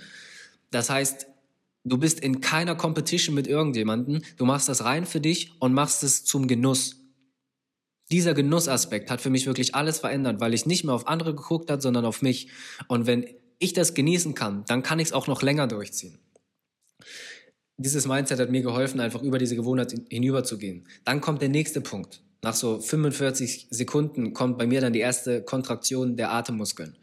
Das 0.71 0.91
heißt, 0.91 1.27
du 1.85 1.99
bist 1.99 2.21
in 2.21 2.41
keiner 2.41 2.75
Competition 2.75 3.35
mit 3.35 3.47
irgendjemanden, 3.47 4.25
du 4.37 4.45
machst 4.45 4.69
das 4.69 4.85
rein 4.85 5.07
für 5.07 5.21
dich 5.21 5.53
und 5.61 5.73
machst 5.73 6.03
es 6.03 6.25
zum 6.25 6.47
Genuss 6.47 6.98
dieser 8.11 8.35
Genussaspekt 8.35 9.11
hat 9.11 9.21
für 9.21 9.31
mich 9.31 9.47
wirklich 9.47 9.75
alles 9.75 9.99
verändert, 9.99 10.41
weil 10.41 10.55
ich 10.55 10.67
nicht 10.67 10.85
mehr 10.85 10.95
auf 10.95 11.07
andere 11.07 11.35
geguckt 11.35 11.71
habe, 11.71 11.83
sondern 11.83 12.05
auf 12.05 12.23
mich. 12.23 12.49
Und 12.87 13.07
wenn 13.07 13.27
ich 13.59 13.73
das 13.73 13.95
genießen 13.95 14.35
kann, 14.35 14.65
dann 14.67 14.83
kann 14.83 14.99
ich 14.99 15.09
es 15.09 15.13
auch 15.13 15.27
noch 15.27 15.43
länger 15.43 15.67
durchziehen. 15.67 16.19
Dieses 17.77 18.07
Mindset 18.07 18.41
hat 18.41 18.51
mir 18.51 18.63
geholfen, 18.63 19.01
einfach 19.01 19.23
über 19.23 19.39
diese 19.39 19.57
Gewohnheit 19.57 19.95
hinüberzugehen. 20.09 20.87
Dann 21.05 21.21
kommt 21.21 21.43
der 21.43 21.49
nächste 21.49 21.81
Punkt. 21.81 22.23
Nach 22.43 22.55
so 22.55 22.81
45 22.81 23.69
Sekunden 23.71 24.33
kommt 24.33 24.59
bei 24.59 24.67
mir 24.67 24.81
dann 24.81 24.93
die 24.93 25.01
erste 25.01 25.43
Kontraktion 25.43 26.17
der 26.17 26.33
Atemmuskeln. 26.33 26.97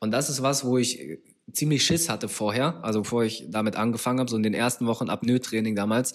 Und 0.00 0.10
das 0.10 0.30
ist 0.30 0.42
was, 0.42 0.64
wo 0.64 0.78
ich 0.78 1.00
äh, 1.00 1.18
ziemlich 1.52 1.84
Schiss 1.84 2.08
hatte 2.08 2.28
vorher, 2.28 2.82
also 2.84 3.02
bevor 3.02 3.24
ich 3.24 3.46
damit 3.48 3.76
angefangen 3.76 4.20
habe, 4.20 4.30
so 4.30 4.36
in 4.36 4.42
den 4.42 4.54
ersten 4.54 4.86
Wochen 4.86 5.10
Apnoe-Training 5.10 5.74
damals 5.74 6.14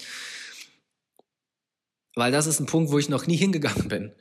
weil 2.18 2.32
das 2.32 2.48
ist 2.48 2.60
ein 2.60 2.66
Punkt, 2.66 2.92
wo 2.92 2.98
ich 2.98 3.10
noch 3.10 3.28
nie 3.28 3.38
hingegangen 3.38 3.88
bin. 3.88 4.12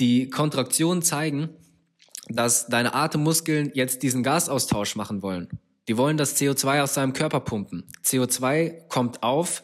Die 0.00 0.28
Kontraktionen 0.28 1.02
zeigen, 1.02 1.48
dass 2.28 2.66
deine 2.66 2.94
Atemmuskeln 2.94 3.70
jetzt 3.74 4.02
diesen 4.02 4.22
Gasaustausch 4.22 4.96
machen 4.96 5.22
wollen. 5.22 5.48
Die 5.88 5.96
wollen 5.96 6.16
das 6.16 6.36
CO2 6.36 6.82
aus 6.82 6.94
deinem 6.94 7.12
Körper 7.12 7.40
pumpen. 7.40 7.84
CO2 8.04 8.88
kommt 8.88 9.22
auf 9.22 9.62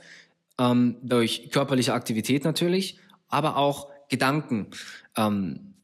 ähm, 0.59 0.97
durch 1.02 1.50
körperliche 1.50 1.95
Aktivität 1.95 2.45
natürlich, 2.45 2.99
aber 3.28 3.57
auch 3.57 3.88
Gedanken 4.09 4.69
ähm, 5.16 5.75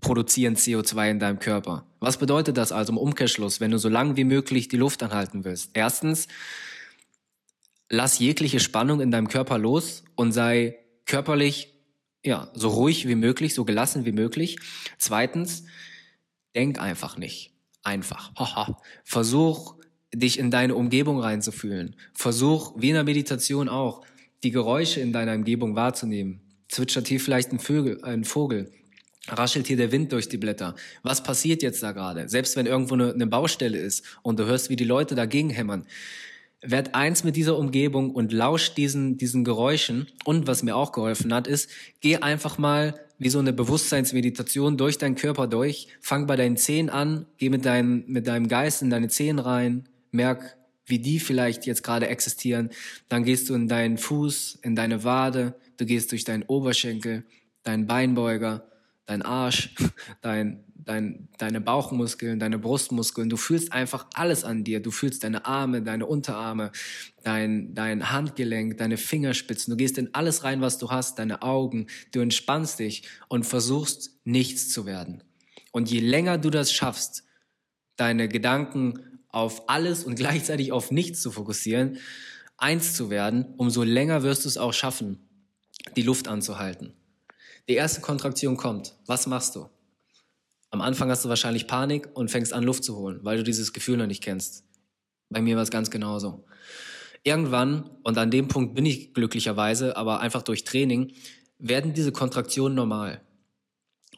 produzieren 0.00 0.56
CO2 0.56 1.10
in 1.10 1.18
deinem 1.18 1.38
Körper. 1.38 1.86
Was 2.00 2.18
bedeutet 2.18 2.56
das 2.56 2.72
also 2.72 2.92
im 2.92 2.98
Umkehrschluss, 2.98 3.60
wenn 3.60 3.70
du 3.70 3.78
so 3.78 3.88
lange 3.88 4.16
wie 4.16 4.24
möglich 4.24 4.68
die 4.68 4.76
Luft 4.76 5.02
anhalten 5.02 5.44
willst? 5.44 5.70
Erstens, 5.74 6.28
lass 7.88 8.18
jegliche 8.18 8.60
Spannung 8.60 9.00
in 9.00 9.10
deinem 9.10 9.28
Körper 9.28 9.58
los 9.58 10.04
und 10.14 10.32
sei 10.32 10.78
körperlich 11.06 11.77
ja, 12.24 12.50
so 12.54 12.68
ruhig 12.68 13.06
wie 13.06 13.14
möglich, 13.14 13.54
so 13.54 13.64
gelassen 13.64 14.04
wie 14.04 14.12
möglich. 14.12 14.58
Zweitens, 14.98 15.64
denk 16.54 16.80
einfach 16.80 17.16
nicht. 17.16 17.52
Einfach. 17.82 18.34
Haha. 18.36 18.76
Versuch, 19.04 19.76
dich 20.12 20.38
in 20.38 20.50
deine 20.50 20.74
Umgebung 20.74 21.20
reinzufühlen. 21.20 21.96
Versuch, 22.14 22.74
wie 22.76 22.88
in 22.88 22.94
der 22.94 23.04
Meditation 23.04 23.68
auch, 23.68 24.04
die 24.42 24.50
Geräusche 24.50 25.00
in 25.00 25.12
deiner 25.12 25.34
Umgebung 25.34 25.74
wahrzunehmen. 25.74 26.40
Zwitschert 26.68 27.08
hier 27.08 27.20
vielleicht 27.20 27.52
ein 27.52 27.58
Vögel, 27.58 28.02
ein 28.04 28.24
Vogel? 28.24 28.72
Raschelt 29.28 29.66
hier 29.66 29.76
der 29.76 29.92
Wind 29.92 30.12
durch 30.12 30.28
die 30.28 30.38
Blätter? 30.38 30.74
Was 31.02 31.22
passiert 31.22 31.62
jetzt 31.62 31.82
da 31.82 31.92
gerade? 31.92 32.28
Selbst 32.28 32.56
wenn 32.56 32.66
irgendwo 32.66 32.94
eine, 32.94 33.12
eine 33.12 33.26
Baustelle 33.26 33.78
ist 33.78 34.04
und 34.22 34.38
du 34.38 34.46
hörst, 34.46 34.70
wie 34.70 34.76
die 34.76 34.84
Leute 34.84 35.14
dagegen 35.14 35.50
hämmern. 35.50 35.86
Werd 36.60 36.94
eins 36.94 37.22
mit 37.22 37.36
dieser 37.36 37.56
Umgebung 37.56 38.10
und 38.10 38.32
lausch 38.32 38.74
diesen, 38.74 39.16
diesen 39.16 39.44
Geräuschen. 39.44 40.08
Und 40.24 40.46
was 40.46 40.62
mir 40.62 40.76
auch 40.76 40.92
geholfen 40.92 41.32
hat, 41.32 41.46
ist, 41.46 41.70
geh 42.00 42.16
einfach 42.16 42.58
mal 42.58 42.98
wie 43.18 43.28
so 43.28 43.38
eine 43.38 43.52
Bewusstseinsmeditation 43.52 44.76
durch 44.76 44.98
deinen 44.98 45.16
Körper 45.16 45.46
durch. 45.46 45.88
Fang 46.00 46.26
bei 46.26 46.36
deinen 46.36 46.56
Zehen 46.56 46.88
an, 46.90 47.26
geh 47.36 47.50
mit, 47.50 47.64
dein, 47.64 48.04
mit 48.06 48.26
deinem 48.26 48.48
Geist 48.48 48.82
in 48.82 48.90
deine 48.90 49.08
Zehen 49.08 49.38
rein, 49.38 49.88
merk, 50.10 50.56
wie 50.86 50.98
die 50.98 51.18
vielleicht 51.18 51.66
jetzt 51.66 51.82
gerade 51.82 52.08
existieren. 52.08 52.70
Dann 53.08 53.24
gehst 53.24 53.48
du 53.48 53.54
in 53.54 53.68
deinen 53.68 53.98
Fuß, 53.98 54.60
in 54.62 54.74
deine 54.74 55.04
Wade, 55.04 55.54
du 55.76 55.84
gehst 55.84 56.12
durch 56.12 56.24
deinen 56.24 56.44
Oberschenkel, 56.44 57.24
deinen 57.62 57.86
Beinbeuger, 57.86 58.66
dein 59.08 59.22
Arsch, 59.22 59.74
dein, 60.20 60.64
dein, 60.76 61.28
deine 61.38 61.60
Bauchmuskeln, 61.60 62.38
deine 62.38 62.58
Brustmuskeln. 62.58 63.30
Du 63.30 63.36
fühlst 63.36 63.72
einfach 63.72 64.06
alles 64.14 64.44
an 64.44 64.64
dir. 64.64 64.80
Du 64.80 64.90
fühlst 64.90 65.24
deine 65.24 65.46
Arme, 65.46 65.82
deine 65.82 66.06
Unterarme, 66.06 66.70
dein, 67.24 67.74
dein 67.74 68.12
Handgelenk, 68.12 68.76
deine 68.76 68.98
Fingerspitzen. 68.98 69.72
Du 69.72 69.76
gehst 69.76 69.98
in 69.98 70.14
alles 70.14 70.44
rein, 70.44 70.60
was 70.60 70.78
du 70.78 70.90
hast, 70.90 71.18
deine 71.18 71.42
Augen. 71.42 71.86
Du 72.12 72.20
entspannst 72.20 72.78
dich 72.78 73.08
und 73.28 73.44
versuchst, 73.44 74.20
nichts 74.24 74.68
zu 74.70 74.84
werden. 74.84 75.24
Und 75.72 75.90
je 75.90 76.00
länger 76.00 76.36
du 76.38 76.50
das 76.50 76.72
schaffst, 76.72 77.24
deine 77.96 78.28
Gedanken 78.28 79.20
auf 79.30 79.70
alles 79.70 80.04
und 80.04 80.14
gleichzeitig 80.16 80.70
auf 80.70 80.90
nichts 80.90 81.22
zu 81.22 81.30
fokussieren, 81.30 81.96
eins 82.58 82.94
zu 82.94 83.08
werden, 83.08 83.54
umso 83.56 83.82
länger 83.84 84.22
wirst 84.22 84.44
du 84.44 84.48
es 84.48 84.58
auch 84.58 84.74
schaffen, 84.74 85.28
die 85.96 86.02
Luft 86.02 86.28
anzuhalten. 86.28 86.92
Die 87.68 87.74
erste 87.74 88.00
Kontraktion 88.00 88.56
kommt. 88.56 88.94
Was 89.04 89.26
machst 89.26 89.54
du? 89.54 89.68
Am 90.70 90.80
Anfang 90.80 91.10
hast 91.10 91.26
du 91.26 91.28
wahrscheinlich 91.28 91.66
Panik 91.66 92.08
und 92.14 92.30
fängst 92.30 92.54
an, 92.54 92.64
Luft 92.64 92.82
zu 92.82 92.96
holen, 92.96 93.20
weil 93.22 93.36
du 93.36 93.44
dieses 93.44 93.74
Gefühl 93.74 93.98
noch 93.98 94.06
nicht 94.06 94.22
kennst. 94.22 94.64
Bei 95.28 95.42
mir 95.42 95.56
war 95.56 95.62
es 95.62 95.70
ganz 95.70 95.90
genauso. 95.90 96.44
Irgendwann, 97.24 97.90
und 98.04 98.16
an 98.16 98.30
dem 98.30 98.48
Punkt 98.48 98.74
bin 98.74 98.86
ich 98.86 99.12
glücklicherweise, 99.12 99.98
aber 99.98 100.20
einfach 100.20 100.42
durch 100.42 100.64
Training, 100.64 101.12
werden 101.58 101.92
diese 101.92 102.12
Kontraktionen 102.12 102.74
normal. 102.74 103.20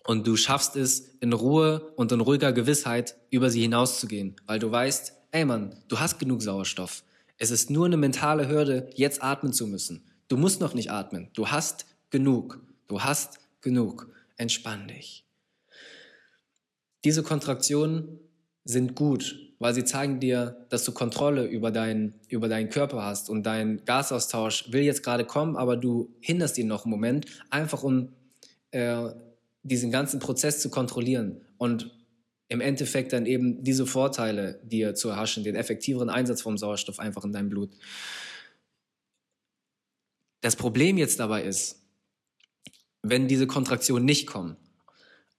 Und 0.04 0.28
du 0.28 0.36
schaffst 0.36 0.76
es 0.76 1.00
in 1.20 1.32
Ruhe 1.32 1.92
und 1.96 2.12
in 2.12 2.20
ruhiger 2.20 2.52
Gewissheit 2.52 3.16
über 3.30 3.50
sie 3.50 3.62
hinauszugehen, 3.62 4.36
weil 4.46 4.60
du 4.60 4.70
weißt, 4.70 5.12
ey 5.32 5.44
Mann, 5.44 5.74
du 5.88 5.98
hast 5.98 6.20
genug 6.20 6.42
Sauerstoff. 6.42 7.02
Es 7.36 7.50
ist 7.50 7.68
nur 7.68 7.86
eine 7.86 7.96
mentale 7.96 8.48
Hürde, 8.48 8.90
jetzt 8.94 9.24
atmen 9.24 9.52
zu 9.52 9.66
müssen. 9.66 10.04
Du 10.28 10.36
musst 10.36 10.60
noch 10.60 10.74
nicht 10.74 10.92
atmen. 10.92 11.30
Du 11.34 11.48
hast 11.48 11.86
genug. 12.10 12.60
Du 12.86 13.02
hast 13.02 13.39
genug. 13.60 14.08
Entspann 14.36 14.88
dich. 14.88 15.24
Diese 17.04 17.22
Kontraktionen 17.22 18.18
sind 18.64 18.94
gut, 18.94 19.54
weil 19.58 19.74
sie 19.74 19.84
zeigen 19.84 20.20
dir, 20.20 20.66
dass 20.70 20.84
du 20.84 20.92
Kontrolle 20.92 21.46
über, 21.46 21.70
dein, 21.70 22.14
über 22.28 22.48
deinen 22.48 22.70
Körper 22.70 23.02
hast 23.02 23.30
und 23.30 23.44
dein 23.44 23.84
Gasaustausch 23.84 24.72
will 24.72 24.82
jetzt 24.82 25.02
gerade 25.02 25.24
kommen, 25.24 25.56
aber 25.56 25.76
du 25.76 26.14
hinderst 26.20 26.58
ihn 26.58 26.66
noch 26.66 26.84
einen 26.84 26.90
Moment, 26.90 27.26
einfach 27.50 27.82
um 27.82 28.10
äh, 28.70 29.10
diesen 29.62 29.90
ganzen 29.90 30.20
Prozess 30.20 30.60
zu 30.60 30.70
kontrollieren 30.70 31.42
und 31.58 31.90
im 32.48 32.60
Endeffekt 32.60 33.12
dann 33.12 33.26
eben 33.26 33.62
diese 33.62 33.86
Vorteile 33.86 34.60
dir 34.64 34.94
zu 34.94 35.08
erhaschen, 35.08 35.44
den 35.44 35.54
effektiveren 35.54 36.10
Einsatz 36.10 36.42
vom 36.42 36.58
Sauerstoff 36.58 36.98
einfach 36.98 37.24
in 37.24 37.32
deinem 37.32 37.48
Blut. 37.48 37.70
Das 40.40 40.56
Problem 40.56 40.98
jetzt 40.98 41.20
dabei 41.20 41.44
ist, 41.44 41.79
wenn 43.02 43.28
diese 43.28 43.46
Kontraktionen 43.46 44.04
nicht 44.04 44.26
kommen, 44.26 44.56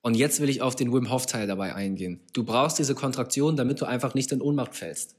und 0.04 0.16
jetzt 0.16 0.40
will 0.40 0.50
ich 0.50 0.64
auf 0.64 0.76
den 0.76 0.92
Wim 0.92 1.12
Hof 1.12 1.28
Teil 1.28 1.46
dabei 1.46 1.76
eingehen. 1.76 2.22
Du 2.34 2.44
brauchst 2.44 2.80
diese 2.80 2.96
Kontraktion, 2.96 3.56
damit 3.56 3.82
du 3.82 3.86
einfach 3.86 4.16
nicht 4.16 4.32
in 4.32 4.42
Ohnmacht 4.42 4.74
fällst. 4.74 5.16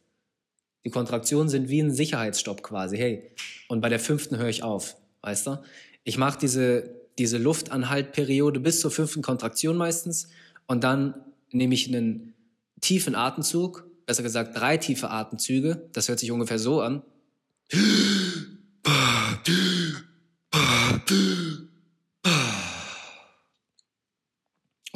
Die 0.84 0.90
Kontraktionen 0.90 1.48
sind 1.48 1.68
wie 1.68 1.80
ein 1.80 1.92
Sicherheitsstopp 1.92 2.64
quasi. 2.64 2.96
Hey, 2.96 3.30
und 3.68 3.80
bei 3.80 3.88
der 3.88 4.00
fünften 4.00 4.38
höre 4.38 4.48
ich 4.48 4.64
auf, 4.64 4.96
weißt 5.20 5.46
du? 5.46 5.62
Ich 6.02 6.18
mache 6.18 6.36
diese 6.40 7.02
diese 7.18 7.38
Luftanhaltperiode 7.38 8.60
bis 8.60 8.80
zur 8.80 8.90
fünften 8.90 9.22
Kontraktion 9.22 9.76
meistens 9.76 10.28
und 10.66 10.84
dann 10.84 11.14
nehme 11.50 11.74
ich 11.74 11.88
einen 11.88 12.34
tiefen 12.80 13.14
Atemzug, 13.14 13.86
besser 14.06 14.22
gesagt 14.22 14.58
drei 14.58 14.76
tiefe 14.76 15.10
Atemzüge. 15.10 15.88
Das 15.92 16.08
hört 16.08 16.18
sich 16.18 16.30
ungefähr 16.30 16.58
so 16.58 16.80
an. 16.80 17.02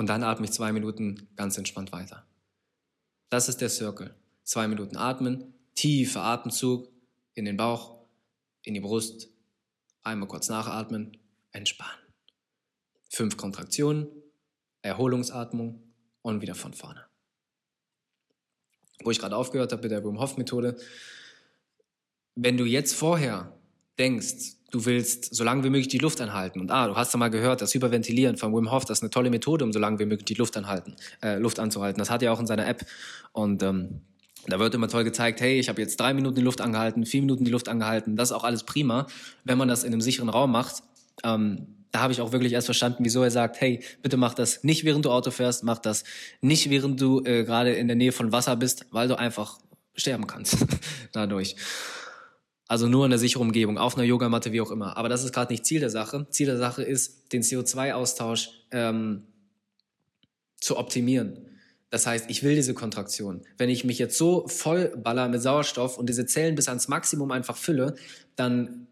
Und 0.07 0.11
dann 0.11 0.23
atme 0.23 0.47
ich 0.47 0.53
zwei 0.53 0.71
Minuten 0.71 1.27
ganz 1.35 1.59
entspannt 1.59 1.91
weiter. 1.91 2.25
Das 3.29 3.49
ist 3.49 3.61
der 3.61 3.69
Circle. 3.69 4.15
Zwei 4.45 4.69
Minuten 4.69 4.97
atmen, 4.97 5.53
tiefer 5.75 6.23
Atemzug 6.23 6.89
in 7.35 7.45
den 7.45 7.57
Bauch, 7.57 8.07
in 8.63 8.75
die 8.75 8.81
Brust, 8.81 9.29
einmal 10.05 10.29
kurz 10.29 10.49
nachatmen, 10.49 11.17
entspannen. 11.51 11.99
Fünf 13.11 13.37
Kontraktionen, 13.37 14.07
Erholungsatmung 14.83 15.83
und 16.23 16.41
wieder 16.41 16.55
von 16.55 16.73
vorne. 16.73 17.05
Wo 19.03 19.11
ich 19.11 19.19
gerade 19.19 19.35
aufgehört 19.35 19.73
habe 19.73 19.83
mit 19.83 19.91
der 19.91 20.05
Wim 20.05 20.21
Hof 20.21 20.37
Methode. 20.37 20.79
Wenn 22.37 22.57
du 22.57 22.65
jetzt 22.65 22.95
vorher 22.95 23.59
denkst, 23.99 24.57
du 24.71 24.85
willst 24.85 25.35
so 25.35 25.45
lange 25.45 25.65
wie 25.65 25.71
möglich 25.71 25.89
die 25.89 25.99
Luft 25.99 26.21
anhalten 26.21 26.61
und 26.61 26.71
ah, 26.71 26.89
du 26.89 26.97
hast 26.97 27.13
ja 27.13 27.19
mal 27.19 27.31
gehört, 27.31 27.63
das 27.63 27.73
Hyperventilieren 27.75 28.37
von 28.37 28.55
Wim 28.55 28.71
Hof, 28.71 28.85
das 28.85 28.99
ist 28.99 29.03
eine 29.03 29.11
tolle 29.11 29.31
Methode, 29.31 29.65
um 29.65 29.73
so 29.73 29.79
lange 29.79 29.99
wie 29.99 30.07
möglich 30.07 30.27
die 30.27 30.35
Luft 30.35 30.57
anhalten, 30.57 30.97
äh, 31.23 31.39
Luft 31.39 31.59
anzuhalten. 31.59 31.99
Das 31.99 32.11
hat 32.11 32.23
er 32.23 32.33
auch 32.33 32.41
in 32.41 32.47
seiner 32.47 32.67
App 32.67 32.85
und 33.33 33.63
ähm, 33.63 34.01
da 34.49 34.59
wird 34.59 34.75
immer 34.75 34.89
toll 34.89 35.05
gezeigt, 35.05 35.41
hey, 35.41 35.59
ich 35.59 35.69
habe 35.69 35.81
jetzt 35.81 35.99
drei 35.99 36.15
Minuten 36.15 36.37
die 36.37 36.43
Luft 36.43 36.61
angehalten, 36.61 37.05
vier 37.05 37.21
Minuten 37.21 37.45
die 37.45 37.51
Luft 37.51 37.69
angehalten. 37.69 38.17
Das 38.17 38.31
ist 38.31 38.37
auch 38.37 38.45
alles 38.45 38.63
prima, 38.63 39.07
wenn 39.45 39.59
man 39.59 39.69
das 39.69 39.83
in 39.83 39.93
einem 39.93 40.01
sicheren 40.01 40.29
Raum 40.29 40.53
macht. 40.53 40.83
Ähm, 41.25 41.67
da 41.91 42.01
habe 42.01 42.13
ich 42.13 42.21
auch 42.21 42.33
wirklich 42.33 42.53
erst 42.53 42.67
verstanden, 42.67 43.05
wieso 43.05 43.23
er 43.23 43.31
sagt, 43.31 43.61
hey, 43.61 43.83
bitte 44.03 44.17
mach 44.17 44.35
das 44.35 44.63
nicht 44.63 44.85
während 44.85 45.05
du 45.05 45.11
Auto 45.11 45.31
fährst, 45.31 45.65
mach 45.65 45.79
das 45.79 46.05
nicht 46.41 46.71
während 46.71 47.01
du 47.01 47.25
äh, 47.25 47.45
gerade 47.45 47.73
in 47.73 47.89
der 47.89 47.97
Nähe 47.97 48.13
von 48.13 48.33
Wasser 48.33 48.55
bist, 48.57 48.87
weil 48.91 49.09
du 49.09 49.19
einfach 49.19 49.59
sterben 49.95 50.27
kannst 50.27 50.59
dadurch. 51.13 51.57
Also 52.69 52.89
nur 52.89 53.05
in 53.05 53.11
der 53.11 53.19
sicheren 53.19 53.49
Umgebung, 53.49 53.79
auf 53.79 53.97
einer 53.97 54.05
Yogamatte, 54.05 54.53
wie 54.53 54.61
auch 54.61 54.71
immer. 54.71 54.97
Aber 54.97 55.09
das 55.09 55.23
ist 55.23 55.33
gerade 55.33 55.53
nicht 55.53 55.65
Ziel 55.65 55.81
der 55.81 55.91
Sache. 55.91 56.27
Ziel 56.31 56.47
der 56.47 56.59
Sache 56.59 56.83
ist, 56.83 57.33
den 57.33 57.43
CO2-Austausch 57.43 58.51
ähm, 58.73 59.23
zu 60.61 60.77
optimieren. 60.77 61.47
Das 61.91 62.07
heißt, 62.07 62.29
ich 62.29 62.43
will 62.43 62.57
diese 62.57 62.75
Kontraktion. 62.75 63.43
Wenn 63.57 63.71
ich 63.71 63.85
mich 63.85 63.99
jetzt 63.99 64.19
so 64.19 64.49
voll 64.49 64.89
baller 64.97 65.29
mit 65.29 65.41
Sauerstoff 65.41 65.97
und 65.97 66.09
diese 66.09 66.27
Zellen 66.27 66.57
bis 66.57 66.69
ans 66.69 66.89
Maximum 66.89 67.31
einfach 67.31 67.57
fülle, 67.57 67.95
dann 68.35 68.89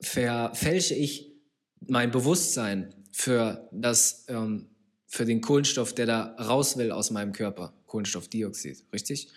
verfälsche 0.00 0.94
ich 0.94 1.32
mein 1.86 2.10
Bewusstsein 2.10 2.94
für 3.12 3.68
das, 3.72 4.24
ähm, 4.28 4.70
für 5.06 5.26
den 5.26 5.40
Kohlenstoff, 5.40 5.94
der 5.94 6.06
da 6.06 6.36
raus 6.38 6.78
will 6.78 6.92
aus 6.92 7.10
meinem 7.10 7.32
Körper, 7.32 7.74
Kohlenstoffdioxid, 7.86 8.84
richtig? 8.92 9.28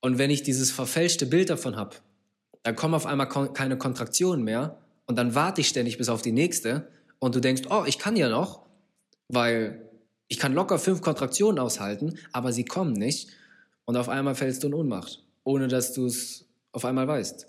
Und 0.00 0.18
wenn 0.18 0.30
ich 0.30 0.42
dieses 0.42 0.70
verfälschte 0.70 1.26
Bild 1.26 1.50
davon 1.50 1.76
habe, 1.76 1.96
dann 2.62 2.76
kommen 2.76 2.94
auf 2.94 3.06
einmal 3.06 3.28
keine 3.28 3.78
Kontraktionen 3.78 4.44
mehr 4.44 4.78
und 5.06 5.16
dann 5.16 5.34
warte 5.34 5.60
ich 5.60 5.68
ständig 5.68 5.98
bis 5.98 6.08
auf 6.08 6.22
die 6.22 6.32
nächste 6.32 6.88
und 7.18 7.34
du 7.34 7.40
denkst, 7.40 7.62
oh, 7.70 7.84
ich 7.86 7.98
kann 7.98 8.16
ja 8.16 8.28
noch, 8.28 8.66
weil 9.28 9.88
ich 10.28 10.38
kann 10.38 10.54
locker 10.54 10.78
fünf 10.78 11.00
Kontraktionen 11.00 11.58
aushalten, 11.58 12.18
aber 12.32 12.52
sie 12.52 12.64
kommen 12.64 12.92
nicht 12.92 13.30
und 13.84 13.96
auf 13.96 14.08
einmal 14.08 14.34
fällst 14.34 14.62
du 14.62 14.68
in 14.68 14.74
Ohnmacht, 14.74 15.22
ohne 15.44 15.68
dass 15.68 15.92
du 15.92 16.06
es 16.06 16.46
auf 16.72 16.84
einmal 16.84 17.08
weißt. 17.08 17.46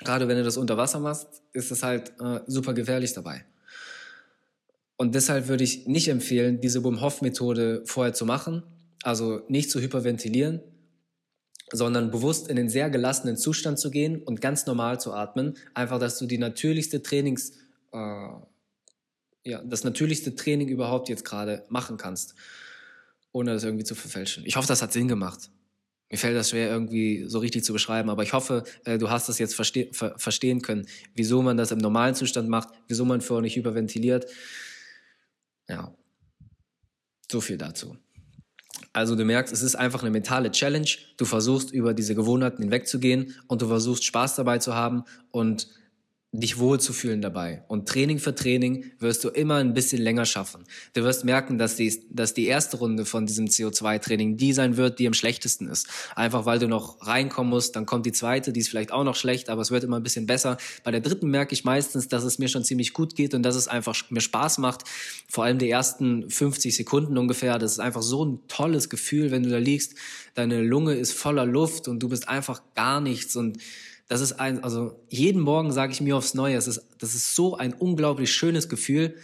gerade 0.00 0.26
wenn 0.26 0.38
du 0.38 0.42
das 0.42 0.56
unter 0.56 0.76
Wasser 0.76 0.98
machst, 0.98 1.42
ist 1.52 1.70
es 1.70 1.82
halt 1.82 2.12
äh, 2.20 2.40
super 2.46 2.74
gefährlich 2.74 3.12
dabei. 3.12 3.44
Und 4.96 5.14
deshalb 5.14 5.48
würde 5.48 5.64
ich 5.64 5.86
nicht 5.86 6.08
empfehlen, 6.08 6.60
diese 6.60 6.84
Wim 6.84 7.00
Hof 7.00 7.20
Methode 7.20 7.82
vorher 7.84 8.14
zu 8.14 8.26
machen, 8.26 8.62
also 9.02 9.42
nicht 9.48 9.70
zu 9.70 9.80
hyperventilieren, 9.80 10.60
sondern 11.72 12.10
bewusst 12.10 12.48
in 12.48 12.56
den 12.56 12.68
sehr 12.68 12.90
gelassenen 12.90 13.36
Zustand 13.36 13.78
zu 13.78 13.90
gehen 13.90 14.22
und 14.22 14.40
ganz 14.40 14.66
normal 14.66 15.00
zu 15.00 15.12
atmen. 15.12 15.56
Einfach, 15.74 15.98
dass 15.98 16.18
du 16.18 16.26
die 16.26 16.38
natürlichste 16.38 17.02
Trainings, 17.02 17.52
äh, 17.92 18.28
ja, 19.46 19.62
das 19.64 19.84
natürlichste 19.84 20.34
Training 20.34 20.68
überhaupt 20.68 21.08
jetzt 21.08 21.24
gerade 21.24 21.64
machen 21.68 21.96
kannst, 21.96 22.34
ohne 23.32 23.52
das 23.52 23.64
irgendwie 23.64 23.84
zu 23.84 23.94
verfälschen. 23.94 24.44
Ich 24.46 24.56
hoffe, 24.56 24.68
das 24.68 24.82
hat 24.82 24.92
Sinn 24.92 25.08
gemacht. 25.08 25.50
Mir 26.10 26.18
fällt 26.18 26.36
das 26.36 26.50
schwer 26.50 26.68
irgendwie 26.68 27.24
so 27.26 27.38
richtig 27.38 27.64
zu 27.64 27.72
beschreiben, 27.72 28.10
aber 28.10 28.22
ich 28.22 28.34
hoffe, 28.34 28.64
äh, 28.84 28.98
du 28.98 29.10
hast 29.10 29.28
das 29.28 29.38
jetzt 29.38 29.54
verste 29.54 29.88
ver 29.92 30.14
verstehen 30.18 30.62
können, 30.62 30.86
wieso 31.14 31.42
man 31.42 31.56
das 31.56 31.72
im 31.72 31.78
normalen 31.78 32.14
Zustand 32.14 32.48
macht, 32.48 32.68
wieso 32.88 33.04
man 33.04 33.20
vorher 33.20 33.42
nicht 33.42 33.56
hyperventiliert. 33.56 34.26
Ja, 35.68 35.94
so 37.30 37.40
viel 37.40 37.56
dazu. 37.56 37.96
Also 38.92 39.16
du 39.16 39.24
merkst, 39.24 39.52
es 39.52 39.62
ist 39.62 39.76
einfach 39.76 40.02
eine 40.02 40.10
mentale 40.10 40.50
Challenge. 40.50 40.88
Du 41.16 41.24
versuchst 41.24 41.70
über 41.72 41.94
diese 41.94 42.14
Gewohnheiten 42.14 42.62
hinwegzugehen 42.62 43.34
und 43.46 43.62
du 43.62 43.68
versuchst 43.68 44.04
Spaß 44.04 44.36
dabei 44.36 44.58
zu 44.58 44.74
haben 44.74 45.04
und 45.30 45.68
dich 46.36 46.58
wohlzufühlen 46.58 47.22
dabei. 47.22 47.62
Und 47.68 47.88
Training 47.88 48.18
für 48.18 48.34
Training 48.34 48.90
wirst 48.98 49.22
du 49.22 49.28
immer 49.28 49.56
ein 49.56 49.72
bisschen 49.72 50.02
länger 50.02 50.24
schaffen. 50.24 50.64
Du 50.92 51.04
wirst 51.04 51.24
merken, 51.24 51.58
dass 51.58 51.76
die, 51.76 52.02
dass 52.10 52.34
die 52.34 52.46
erste 52.46 52.78
Runde 52.78 53.04
von 53.04 53.24
diesem 53.24 53.46
CO2-Training 53.46 54.36
die 54.36 54.52
sein 54.52 54.76
wird, 54.76 54.98
die 54.98 55.06
am 55.06 55.14
schlechtesten 55.14 55.68
ist. 55.68 55.86
Einfach 56.16 56.44
weil 56.44 56.58
du 56.58 56.66
noch 56.66 57.06
reinkommen 57.06 57.50
musst, 57.50 57.76
dann 57.76 57.86
kommt 57.86 58.04
die 58.04 58.10
zweite, 58.10 58.52
die 58.52 58.58
ist 58.58 58.68
vielleicht 58.68 58.90
auch 58.90 59.04
noch 59.04 59.14
schlecht, 59.14 59.48
aber 59.48 59.62
es 59.62 59.70
wird 59.70 59.84
immer 59.84 59.96
ein 59.96 60.02
bisschen 60.02 60.26
besser. 60.26 60.56
Bei 60.82 60.90
der 60.90 61.00
dritten 61.00 61.28
merke 61.28 61.54
ich 61.54 61.62
meistens, 61.62 62.08
dass 62.08 62.24
es 62.24 62.40
mir 62.40 62.48
schon 62.48 62.64
ziemlich 62.64 62.94
gut 62.94 63.14
geht 63.14 63.32
und 63.32 63.44
dass 63.44 63.54
es 63.54 63.68
einfach 63.68 63.94
mir 64.10 64.20
Spaß 64.20 64.58
macht. 64.58 64.82
Vor 65.28 65.44
allem 65.44 65.58
die 65.58 65.70
ersten 65.70 66.28
50 66.28 66.74
Sekunden 66.74 67.16
ungefähr. 67.16 67.60
Das 67.60 67.70
ist 67.70 67.78
einfach 67.80 68.02
so 68.02 68.24
ein 68.24 68.40
tolles 68.48 68.88
Gefühl, 68.88 69.30
wenn 69.30 69.44
du 69.44 69.50
da 69.50 69.58
liegst. 69.58 69.94
Deine 70.34 70.62
Lunge 70.62 70.94
ist 70.94 71.12
voller 71.12 71.46
Luft 71.46 71.86
und 71.86 72.02
du 72.02 72.08
bist 72.08 72.28
einfach 72.28 72.60
gar 72.74 73.00
nichts 73.00 73.36
und 73.36 73.58
das 74.08 74.20
ist 74.20 74.34
ein, 74.34 74.62
also 74.62 75.04
jeden 75.08 75.40
Morgen 75.40 75.72
sage 75.72 75.92
ich 75.92 76.00
mir 76.00 76.16
aufs 76.16 76.34
Neue, 76.34 76.54
das 76.54 76.68
ist, 76.68 76.86
das 76.98 77.14
ist 77.14 77.34
so 77.34 77.56
ein 77.56 77.72
unglaublich 77.72 78.32
schönes 78.32 78.68
Gefühl. 78.68 79.16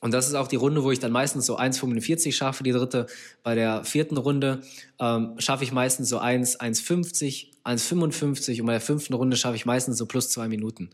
Und 0.00 0.12
das 0.12 0.28
ist 0.28 0.34
auch 0.34 0.48
die 0.48 0.56
Runde, 0.56 0.84
wo 0.84 0.92
ich 0.92 1.00
dann 1.00 1.12
meistens 1.12 1.46
so 1.46 1.58
1,45 1.58 2.32
schaffe, 2.32 2.62
die 2.62 2.72
dritte. 2.72 3.06
Bei 3.42 3.54
der 3.54 3.84
vierten 3.84 4.16
Runde 4.16 4.62
ähm, 5.00 5.34
schaffe 5.38 5.64
ich 5.64 5.72
meistens 5.72 6.08
so 6.08 6.18
1, 6.18 6.60
1,50, 6.60 7.62
1,55 7.64 8.60
und 8.60 8.66
bei 8.66 8.72
der 8.72 8.80
fünften 8.80 9.14
Runde 9.14 9.36
schaffe 9.36 9.56
ich 9.56 9.66
meistens 9.66 9.98
so 9.98 10.06
plus 10.06 10.30
zwei 10.30 10.46
Minuten, 10.48 10.90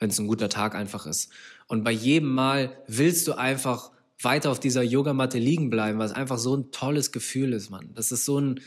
wenn 0.00 0.10
es 0.10 0.18
ein 0.18 0.26
guter 0.26 0.48
Tag 0.48 0.74
einfach 0.74 1.06
ist. 1.06 1.30
Und 1.68 1.84
bei 1.84 1.92
jedem 1.92 2.34
Mal 2.34 2.76
willst 2.88 3.28
du 3.28 3.34
einfach 3.34 3.92
weiter 4.20 4.50
auf 4.50 4.60
dieser 4.60 4.82
Yogamatte 4.82 5.38
liegen 5.38 5.70
bleiben, 5.70 6.00
es 6.00 6.12
einfach 6.12 6.38
so 6.38 6.56
ein 6.56 6.70
tolles 6.72 7.12
Gefühl 7.12 7.52
ist, 7.52 7.70
Mann. 7.70 7.90
Das 7.94 8.12
ist 8.12 8.24
so 8.24 8.38
ein, 8.38 8.60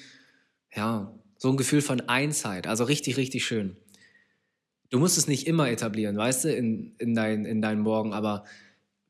ja, 0.74 1.14
so 1.38 1.50
ein 1.50 1.58
Gefühl 1.58 1.82
von 1.82 2.02
Einsheit, 2.02 2.68
also 2.68 2.84
richtig, 2.84 3.18
richtig 3.18 3.46
schön. 3.46 3.76
Du 4.90 5.00
musst 5.00 5.18
es 5.18 5.28
nicht 5.28 5.48
immer 5.48 5.70
etablieren, 5.70 6.18
weißt 6.18 6.46
du, 6.46 6.56
in, 6.56 6.96
in, 6.98 7.16
dein, 7.16 7.46
in 7.46 7.62
deinen 7.62 7.82
Morgen, 7.82 8.14
aber 8.14 8.46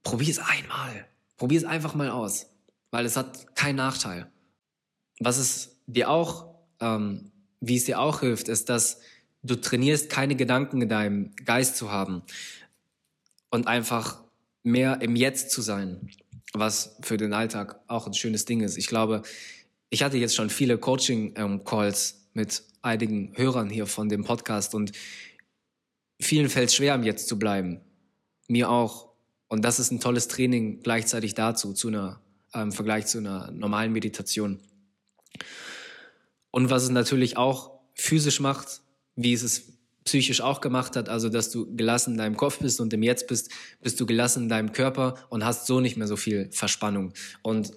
probier 0.03 0.29
es 0.29 0.39
einmal. 0.39 1.05
Probier 1.37 1.59
es 1.59 1.65
einfach 1.65 1.95
mal 1.95 2.09
aus, 2.09 2.47
weil 2.91 3.05
es 3.05 3.17
hat 3.17 3.55
keinen 3.55 3.75
Nachteil. 3.75 4.27
Was 5.19 5.37
es 5.37 5.77
dir 5.85 6.09
auch, 6.09 6.47
ähm, 6.79 7.31
wie 7.59 7.75
es 7.75 7.85
dir 7.85 7.99
auch 7.99 8.21
hilft, 8.21 8.47
ist, 8.47 8.69
dass 8.69 8.99
du 9.43 9.55
trainierst, 9.55 10.09
keine 10.09 10.35
Gedanken 10.35 10.81
in 10.81 10.89
deinem 10.89 11.35
Geist 11.45 11.77
zu 11.77 11.91
haben 11.91 12.23
und 13.49 13.67
einfach 13.67 14.23
mehr 14.63 15.01
im 15.01 15.15
Jetzt 15.15 15.51
zu 15.51 15.61
sein, 15.61 16.09
was 16.53 16.97
für 17.01 17.17
den 17.17 17.33
Alltag 17.33 17.79
auch 17.87 18.07
ein 18.07 18.13
schönes 18.13 18.45
Ding 18.45 18.61
ist. 18.61 18.77
Ich 18.77 18.87
glaube, 18.87 19.21
ich 19.89 20.03
hatte 20.03 20.17
jetzt 20.17 20.35
schon 20.35 20.49
viele 20.49 20.77
Coaching-Calls 20.77 22.11
ähm, 22.11 22.24
mit 22.35 22.63
einigen 22.81 23.31
Hörern 23.35 23.69
hier 23.69 23.87
von 23.87 24.09
dem 24.09 24.23
Podcast 24.23 24.75
und 24.75 24.91
vielen 26.21 26.49
fällt 26.49 26.69
es 26.69 26.75
schwer, 26.75 26.99
Jetzt 27.01 27.27
zu 27.27 27.39
bleiben. 27.39 27.81
Mir 28.47 28.69
auch. 28.69 29.09
Und 29.47 29.63
das 29.63 29.79
ist 29.79 29.91
ein 29.91 29.99
tolles 29.99 30.27
Training 30.27 30.81
gleichzeitig 30.81 31.33
dazu, 31.33 31.73
zu 31.73 31.87
einer, 31.87 32.21
äh, 32.53 32.61
im 32.61 32.71
Vergleich 32.71 33.07
zu 33.07 33.19
einer 33.19 33.51
normalen 33.51 33.93
Meditation. 33.93 34.59
Und 36.51 36.69
was 36.69 36.83
es 36.83 36.89
natürlich 36.89 37.37
auch 37.37 37.79
physisch 37.95 38.39
macht, 38.39 38.81
wie 39.15 39.33
es 39.33 39.41
es 39.41 39.73
psychisch 40.03 40.41
auch 40.41 40.61
gemacht 40.61 40.95
hat, 40.95 41.09
also 41.09 41.29
dass 41.29 41.49
du 41.49 41.75
gelassen 41.75 42.11
in 42.11 42.17
deinem 42.17 42.37
Kopf 42.37 42.59
bist 42.59 42.79
und 42.79 42.93
im 42.93 43.01
Jetzt 43.01 43.27
bist, 43.27 43.49
bist 43.81 43.99
du 43.99 44.05
gelassen 44.05 44.43
in 44.43 44.49
deinem 44.49 44.71
Körper 44.71 45.15
und 45.29 45.43
hast 45.45 45.67
so 45.67 45.79
nicht 45.79 45.97
mehr 45.97 46.07
so 46.07 46.15
viel 46.15 46.51
Verspannung. 46.51 47.13
Und 47.41 47.71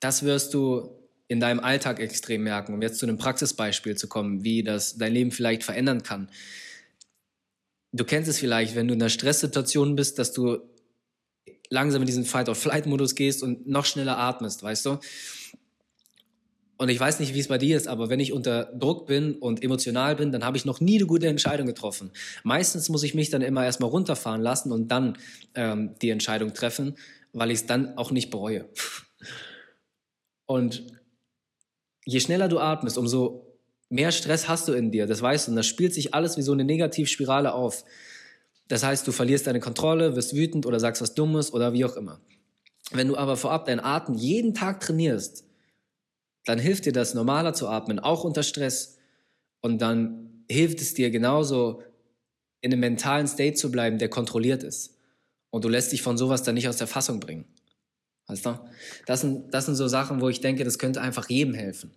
das 0.00 0.24
wirst 0.24 0.54
du 0.54 1.01
in 1.32 1.40
deinem 1.40 1.60
Alltag 1.60 1.98
extrem 1.98 2.42
merken, 2.42 2.74
um 2.74 2.82
jetzt 2.82 2.98
zu 2.98 3.06
einem 3.06 3.18
Praxisbeispiel 3.18 3.96
zu 3.96 4.06
kommen, 4.06 4.44
wie 4.44 4.62
das 4.62 4.98
dein 4.98 5.12
Leben 5.12 5.30
vielleicht 5.30 5.64
verändern 5.64 6.02
kann. 6.02 6.28
Du 7.92 8.04
kennst 8.04 8.28
es 8.28 8.38
vielleicht, 8.38 8.74
wenn 8.74 8.86
du 8.86 8.94
in 8.94 9.02
einer 9.02 9.10
Stresssituation 9.10 9.96
bist, 9.96 10.18
dass 10.18 10.32
du 10.32 10.58
langsam 11.70 12.02
in 12.02 12.06
diesen 12.06 12.24
Fight-or-Flight-Modus 12.24 13.14
gehst 13.14 13.42
und 13.42 13.66
noch 13.66 13.86
schneller 13.86 14.18
atmest, 14.18 14.62
weißt 14.62 14.86
du? 14.86 14.98
Und 16.76 16.88
ich 16.88 16.98
weiß 16.98 17.20
nicht, 17.20 17.32
wie 17.34 17.38
es 17.38 17.48
bei 17.48 17.58
dir 17.58 17.76
ist, 17.76 17.88
aber 17.88 18.10
wenn 18.10 18.20
ich 18.20 18.32
unter 18.32 18.64
Druck 18.64 19.06
bin 19.06 19.36
und 19.36 19.62
emotional 19.62 20.16
bin, 20.16 20.32
dann 20.32 20.44
habe 20.44 20.56
ich 20.56 20.64
noch 20.64 20.80
nie 20.80 20.96
eine 20.96 21.06
gute 21.06 21.28
Entscheidung 21.28 21.66
getroffen. 21.66 22.10
Meistens 22.42 22.88
muss 22.88 23.04
ich 23.04 23.14
mich 23.14 23.30
dann 23.30 23.40
immer 23.40 23.64
erstmal 23.64 23.88
runterfahren 23.88 24.42
lassen 24.42 24.72
und 24.72 24.88
dann 24.88 25.16
ähm, 25.54 25.94
die 26.02 26.10
Entscheidung 26.10 26.54
treffen, 26.54 26.96
weil 27.32 27.50
ich 27.50 27.60
es 27.60 27.66
dann 27.66 27.96
auch 27.96 28.10
nicht 28.10 28.30
bereue. 28.30 28.68
Und 30.46 30.84
je 32.04 32.20
schneller 32.20 32.48
du 32.48 32.58
atmest, 32.58 32.98
umso 32.98 33.46
mehr 33.88 34.12
Stress 34.12 34.48
hast 34.48 34.68
du 34.68 34.72
in 34.72 34.90
dir. 34.90 35.06
Das 35.06 35.22
weißt 35.22 35.46
du. 35.46 35.52
Und 35.52 35.56
das 35.56 35.66
spielt 35.66 35.94
sich 35.94 36.14
alles 36.14 36.36
wie 36.36 36.42
so 36.42 36.52
eine 36.52 36.64
Negativspirale 36.64 37.52
auf. 37.52 37.84
Das 38.68 38.82
heißt, 38.82 39.06
du 39.06 39.12
verlierst 39.12 39.46
deine 39.46 39.60
Kontrolle, 39.60 40.16
wirst 40.16 40.34
wütend 40.34 40.66
oder 40.66 40.80
sagst 40.80 41.02
was 41.02 41.14
Dummes 41.14 41.52
oder 41.52 41.72
wie 41.72 41.84
auch 41.84 41.96
immer. 41.96 42.20
Wenn 42.90 43.08
du 43.08 43.16
aber 43.16 43.36
vorab 43.36 43.66
deinen 43.66 43.80
Atem 43.80 44.14
jeden 44.14 44.54
Tag 44.54 44.80
trainierst, 44.80 45.44
dann 46.44 46.58
hilft 46.58 46.86
dir 46.86 46.92
das, 46.92 47.14
normaler 47.14 47.54
zu 47.54 47.68
atmen, 47.68 47.98
auch 47.98 48.24
unter 48.24 48.42
Stress. 48.42 48.98
Und 49.60 49.80
dann 49.80 50.44
hilft 50.50 50.80
es 50.80 50.94
dir 50.94 51.10
genauso, 51.10 51.82
in 52.60 52.72
einem 52.72 52.80
mentalen 52.80 53.26
State 53.26 53.54
zu 53.54 53.70
bleiben, 53.70 53.98
der 53.98 54.08
kontrolliert 54.08 54.62
ist. 54.62 54.96
Und 55.50 55.64
du 55.64 55.68
lässt 55.68 55.92
dich 55.92 56.02
von 56.02 56.16
sowas 56.16 56.42
dann 56.42 56.54
nicht 56.54 56.68
aus 56.68 56.78
der 56.78 56.86
Fassung 56.86 57.20
bringen. 57.20 57.44
Weißt 58.32 58.46
du? 58.46 58.58
Das 59.06 59.20
sind, 59.20 59.52
das 59.52 59.66
sind 59.66 59.74
so 59.74 59.88
Sachen, 59.88 60.20
wo 60.20 60.28
ich 60.28 60.40
denke, 60.40 60.64
das 60.64 60.78
könnte 60.78 61.00
einfach 61.00 61.28
jedem 61.28 61.54
helfen. 61.54 61.92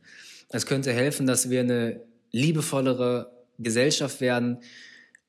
Das 0.50 0.66
könnte 0.66 0.92
helfen, 0.92 1.26
dass 1.26 1.50
wir 1.50 1.62
eine 1.62 2.02
liebevollere 2.32 3.32
Gesellschaft 3.58 4.20
werden, 4.22 4.60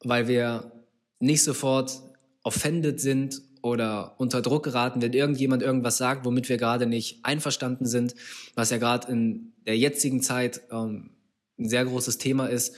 weil 0.02 0.26
wir 0.28 0.72
nicht 1.20 1.44
sofort 1.44 2.02
offended 2.42 3.00
sind 3.00 3.40
oder 3.62 4.14
unter 4.18 4.42
Druck 4.42 4.64
geraten, 4.64 5.00
wenn 5.02 5.12
irgendjemand 5.12 5.62
irgendwas 5.62 5.96
sagt, 5.96 6.24
womit 6.24 6.48
wir 6.48 6.56
gerade 6.56 6.86
nicht 6.86 7.24
einverstanden 7.24 7.86
sind, 7.86 8.14
was 8.54 8.70
ja 8.70 8.78
gerade 8.78 9.10
in 9.10 9.52
der 9.66 9.78
jetzigen 9.78 10.22
Zeit 10.22 10.62
ähm, 10.70 11.10
ein 11.58 11.68
sehr 11.68 11.84
großes 11.84 12.18
Thema 12.18 12.46
ist. 12.46 12.74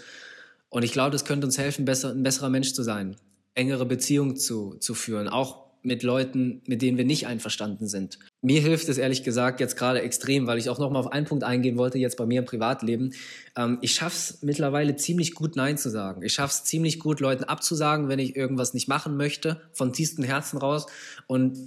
Und 0.68 0.82
ich 0.82 0.92
glaube, 0.92 1.10
das 1.10 1.24
könnte 1.24 1.46
uns 1.46 1.58
helfen, 1.58 1.84
besser, 1.84 2.10
ein 2.10 2.22
besserer 2.22 2.50
Mensch 2.50 2.72
zu 2.72 2.82
sein, 2.82 3.16
engere 3.54 3.86
Beziehungen 3.86 4.36
zu, 4.36 4.74
zu 4.74 4.94
führen, 4.94 5.28
auch 5.28 5.67
mit 5.82 6.02
Leuten, 6.02 6.62
mit 6.66 6.82
denen 6.82 6.98
wir 6.98 7.04
nicht 7.04 7.26
einverstanden 7.26 7.86
sind. 7.88 8.18
Mir 8.42 8.60
hilft 8.60 8.88
es 8.88 8.98
ehrlich 8.98 9.24
gesagt 9.24 9.60
jetzt 9.60 9.76
gerade 9.76 10.02
extrem, 10.02 10.46
weil 10.46 10.58
ich 10.58 10.70
auch 10.70 10.78
noch 10.78 10.90
mal 10.90 11.00
auf 11.00 11.12
einen 11.12 11.26
Punkt 11.26 11.44
eingehen 11.44 11.76
wollte, 11.76 11.98
jetzt 11.98 12.16
bei 12.16 12.26
mir 12.26 12.40
im 12.40 12.44
Privatleben. 12.44 13.14
Ähm, 13.56 13.78
ich 13.80 14.00
es 14.00 14.38
mittlerweile 14.42 14.96
ziemlich 14.96 15.34
gut 15.34 15.56
Nein 15.56 15.78
zu 15.78 15.90
sagen. 15.90 16.22
Ich 16.22 16.34
schaffe 16.34 16.52
es 16.52 16.64
ziemlich 16.64 16.98
gut, 16.98 17.20
Leuten 17.20 17.44
abzusagen, 17.44 18.08
wenn 18.08 18.18
ich 18.18 18.36
irgendwas 18.36 18.74
nicht 18.74 18.88
machen 18.88 19.16
möchte, 19.16 19.60
von 19.72 19.92
tiefstem 19.92 20.24
Herzen 20.24 20.58
raus. 20.58 20.86
Und 21.26 21.58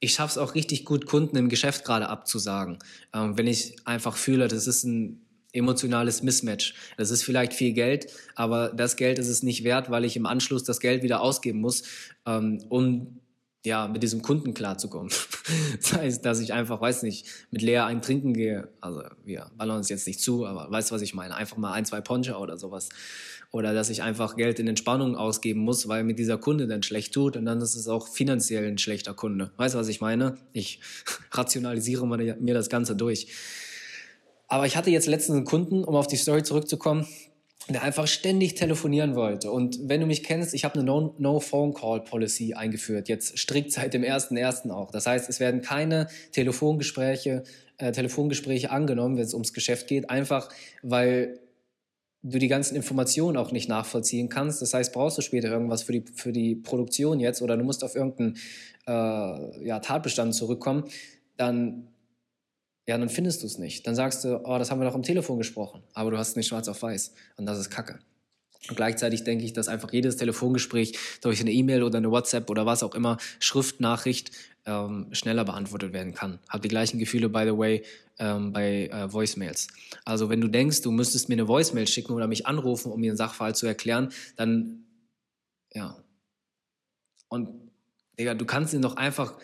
ich 0.00 0.14
schaffe 0.14 0.32
es 0.32 0.38
auch 0.38 0.54
richtig 0.54 0.84
gut, 0.84 1.06
Kunden 1.06 1.36
im 1.36 1.48
Geschäft 1.48 1.84
gerade 1.84 2.08
abzusagen, 2.08 2.78
ähm, 3.14 3.38
wenn 3.38 3.46
ich 3.46 3.76
einfach 3.84 4.16
fühle, 4.16 4.48
das 4.48 4.66
ist 4.66 4.84
ein 4.84 5.20
emotionales 5.54 6.22
Mismatch. 6.22 6.74
Das 6.96 7.10
ist 7.10 7.22
vielleicht 7.22 7.54
viel 7.54 7.72
Geld, 7.72 8.08
aber 8.34 8.68
das 8.68 8.96
Geld 8.96 9.18
ist 9.18 9.28
es 9.28 9.42
nicht 9.42 9.64
wert, 9.64 9.90
weil 9.90 10.04
ich 10.04 10.16
im 10.16 10.26
Anschluss 10.26 10.64
das 10.64 10.80
Geld 10.80 11.02
wieder 11.02 11.20
ausgeben 11.20 11.60
muss, 11.60 11.84
ähm, 12.26 12.62
um 12.68 13.20
ja, 13.64 13.88
mit 13.88 14.02
diesem 14.02 14.20
Kunden 14.20 14.52
klarzukommen. 14.52 15.10
das 15.80 15.94
heißt, 15.94 16.24
dass 16.24 16.40
ich 16.40 16.52
einfach, 16.52 16.80
weiß 16.80 17.02
nicht, 17.02 17.26
mit 17.50 17.62
Lea 17.62 17.78
ein 17.78 18.02
Trinken 18.02 18.34
gehe. 18.34 18.68
Also 18.80 19.02
wir 19.24 19.50
ballern 19.56 19.78
uns 19.78 19.88
jetzt 19.88 20.06
nicht 20.06 20.20
zu, 20.20 20.46
aber 20.46 20.70
weißt 20.70 20.92
was 20.92 21.02
ich 21.02 21.14
meine? 21.14 21.34
Einfach 21.34 21.56
mal 21.56 21.72
ein, 21.72 21.86
zwei 21.86 22.00
Poncha 22.00 22.36
oder 22.36 22.58
sowas. 22.58 22.90
Oder 23.50 23.72
dass 23.72 23.88
ich 23.88 24.02
einfach 24.02 24.36
Geld 24.36 24.58
in 24.58 24.68
Entspannung 24.68 25.16
ausgeben 25.16 25.60
muss, 25.60 25.88
weil 25.88 26.04
mir 26.04 26.14
dieser 26.14 26.38
Kunde 26.38 26.66
dann 26.66 26.82
schlecht 26.82 27.14
tut 27.14 27.36
und 27.36 27.46
dann 27.46 27.60
ist 27.60 27.74
es 27.74 27.88
auch 27.88 28.08
finanziell 28.08 28.66
ein 28.66 28.78
schlechter 28.78 29.14
Kunde. 29.14 29.52
Weißt 29.56 29.74
du, 29.74 29.78
was 29.78 29.88
ich 29.88 30.00
meine? 30.00 30.36
Ich 30.52 30.80
rationalisiere 31.30 32.06
mir 32.06 32.54
das 32.54 32.68
Ganze 32.68 32.96
durch. 32.96 33.28
Aber 34.46 34.66
ich 34.66 34.76
hatte 34.76 34.90
jetzt 34.90 35.06
letztens 35.06 35.36
einen 35.36 35.46
Kunden, 35.46 35.84
um 35.84 35.94
auf 35.96 36.06
die 36.06 36.16
Story 36.16 36.42
zurückzukommen, 36.42 37.06
der 37.68 37.82
einfach 37.82 38.06
ständig 38.06 38.54
telefonieren 38.54 39.14
wollte. 39.14 39.50
Und 39.50 39.78
wenn 39.88 40.00
du 40.00 40.06
mich 40.06 40.22
kennst, 40.22 40.52
ich 40.52 40.64
habe 40.64 40.78
eine 40.78 40.84
No-Phone-Call-Policy 40.84 42.54
eingeführt, 42.54 43.08
jetzt 43.08 43.38
strikt 43.38 43.72
seit 43.72 43.94
dem 43.94 44.02
1.1. 44.02 44.70
auch. 44.70 44.90
Das 44.90 45.06
heißt, 45.06 45.28
es 45.30 45.40
werden 45.40 45.62
keine 45.62 46.08
Telefongespräche, 46.32 47.44
äh, 47.78 47.92
Telefongespräche 47.92 48.70
angenommen, 48.70 49.16
wenn 49.16 49.24
es 49.24 49.32
ums 49.32 49.54
Geschäft 49.54 49.86
geht, 49.86 50.10
einfach 50.10 50.50
weil 50.82 51.40
du 52.22 52.38
die 52.38 52.48
ganzen 52.48 52.74
Informationen 52.74 53.36
auch 53.36 53.52
nicht 53.52 53.68
nachvollziehen 53.68 54.28
kannst. 54.28 54.60
Das 54.62 54.74
heißt, 54.74 54.92
brauchst 54.92 55.18
du 55.18 55.22
später 55.22 55.48
irgendwas 55.48 55.82
für 55.82 55.92
die, 55.92 56.04
für 56.14 56.32
die 56.32 56.56
Produktion 56.56 57.20
jetzt 57.20 57.42
oder 57.42 57.56
du 57.56 57.64
musst 57.64 57.84
auf 57.84 57.94
irgendeinen 57.94 58.36
äh, 58.86 59.66
ja, 59.66 59.78
Tatbestand 59.80 60.34
zurückkommen, 60.34 60.84
dann 61.36 61.93
ja, 62.86 62.98
dann 62.98 63.08
findest 63.08 63.42
du 63.42 63.46
es 63.46 63.58
nicht. 63.58 63.86
Dann 63.86 63.94
sagst 63.94 64.24
du, 64.24 64.40
oh, 64.44 64.58
das 64.58 64.70
haben 64.70 64.80
wir 64.80 64.86
doch 64.86 64.94
am 64.94 65.02
Telefon 65.02 65.38
gesprochen, 65.38 65.82
aber 65.94 66.10
du 66.10 66.18
hast 66.18 66.30
es 66.30 66.36
nicht 66.36 66.48
schwarz 66.48 66.68
auf 66.68 66.82
weiß. 66.82 67.14
Und 67.36 67.46
das 67.46 67.58
ist 67.58 67.70
Kacke. 67.70 67.98
Und 68.68 68.76
gleichzeitig 68.76 69.24
denke 69.24 69.44
ich, 69.44 69.52
dass 69.52 69.68
einfach 69.68 69.92
jedes 69.92 70.16
Telefongespräch 70.16 70.98
durch 71.20 71.40
eine 71.40 71.52
E-Mail 71.52 71.82
oder 71.82 71.98
eine 71.98 72.10
WhatsApp 72.10 72.48
oder 72.48 72.64
was 72.66 72.82
auch 72.82 72.94
immer, 72.94 73.18
Schriftnachricht, 73.38 74.30
ähm, 74.66 75.08
schneller 75.12 75.44
beantwortet 75.44 75.92
werden 75.92 76.14
kann. 76.14 76.38
Hab 76.48 76.62
die 76.62 76.68
gleichen 76.68 76.98
Gefühle, 76.98 77.28
by 77.28 77.44
the 77.44 77.58
way, 77.58 77.82
ähm, 78.18 78.52
bei 78.52 78.86
äh, 78.86 79.12
Voicemails. 79.12 79.68
Also 80.04 80.30
wenn 80.30 80.40
du 80.40 80.48
denkst, 80.48 80.80
du 80.80 80.90
müsstest 80.90 81.28
mir 81.28 81.34
eine 81.34 81.48
Voicemail 81.48 81.86
schicken 81.86 82.12
oder 82.12 82.26
mich 82.26 82.46
anrufen, 82.46 82.90
um 82.90 83.00
mir 83.00 83.10
einen 83.10 83.18
Sachverhalt 83.18 83.56
zu 83.56 83.66
erklären, 83.66 84.10
dann, 84.36 84.86
ja. 85.74 86.02
Und, 87.28 87.50
Digga, 88.18 88.34
du 88.34 88.46
kannst 88.46 88.72
ihn 88.72 88.82
doch 88.82 88.96
einfach 88.96 89.36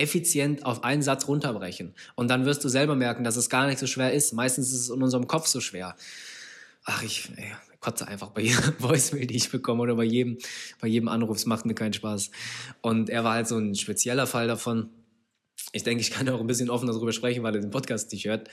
effizient 0.00 0.64
auf 0.64 0.84
einen 0.84 1.02
Satz 1.02 1.28
runterbrechen. 1.28 1.94
Und 2.14 2.28
dann 2.28 2.44
wirst 2.44 2.64
du 2.64 2.68
selber 2.68 2.96
merken, 2.96 3.24
dass 3.24 3.36
es 3.36 3.50
gar 3.50 3.66
nicht 3.66 3.78
so 3.78 3.86
schwer 3.86 4.12
ist. 4.12 4.32
Meistens 4.32 4.72
ist 4.72 4.80
es 4.80 4.90
in 4.90 5.02
unserem 5.02 5.26
Kopf 5.26 5.46
so 5.46 5.60
schwer. 5.60 5.96
Ach, 6.84 7.02
ich 7.02 7.30
ey, 7.36 7.52
kotze 7.80 8.08
einfach 8.08 8.30
bei 8.30 8.40
jeder 8.42 8.74
Voicemail, 8.78 9.26
die 9.26 9.36
ich 9.36 9.50
bekomme 9.50 9.82
oder 9.82 9.96
bei 9.96 10.04
jedem, 10.04 10.38
bei 10.80 10.88
jedem 10.88 11.08
Anruf. 11.08 11.36
Es 11.36 11.46
macht 11.46 11.66
mir 11.66 11.74
keinen 11.74 11.92
Spaß. 11.92 12.30
Und 12.80 13.10
er 13.10 13.24
war 13.24 13.34
halt 13.34 13.48
so 13.48 13.58
ein 13.58 13.74
spezieller 13.74 14.26
Fall 14.26 14.46
davon. 14.46 14.90
Ich 15.72 15.82
denke, 15.82 16.00
ich 16.00 16.10
kann 16.10 16.28
auch 16.28 16.40
ein 16.40 16.46
bisschen 16.46 16.70
offen 16.70 16.88
darüber 16.88 17.12
sprechen, 17.12 17.42
weil 17.42 17.54
er 17.54 17.60
den 17.60 17.70
Podcast 17.70 18.12
nicht 18.12 18.26
hört. 18.26 18.48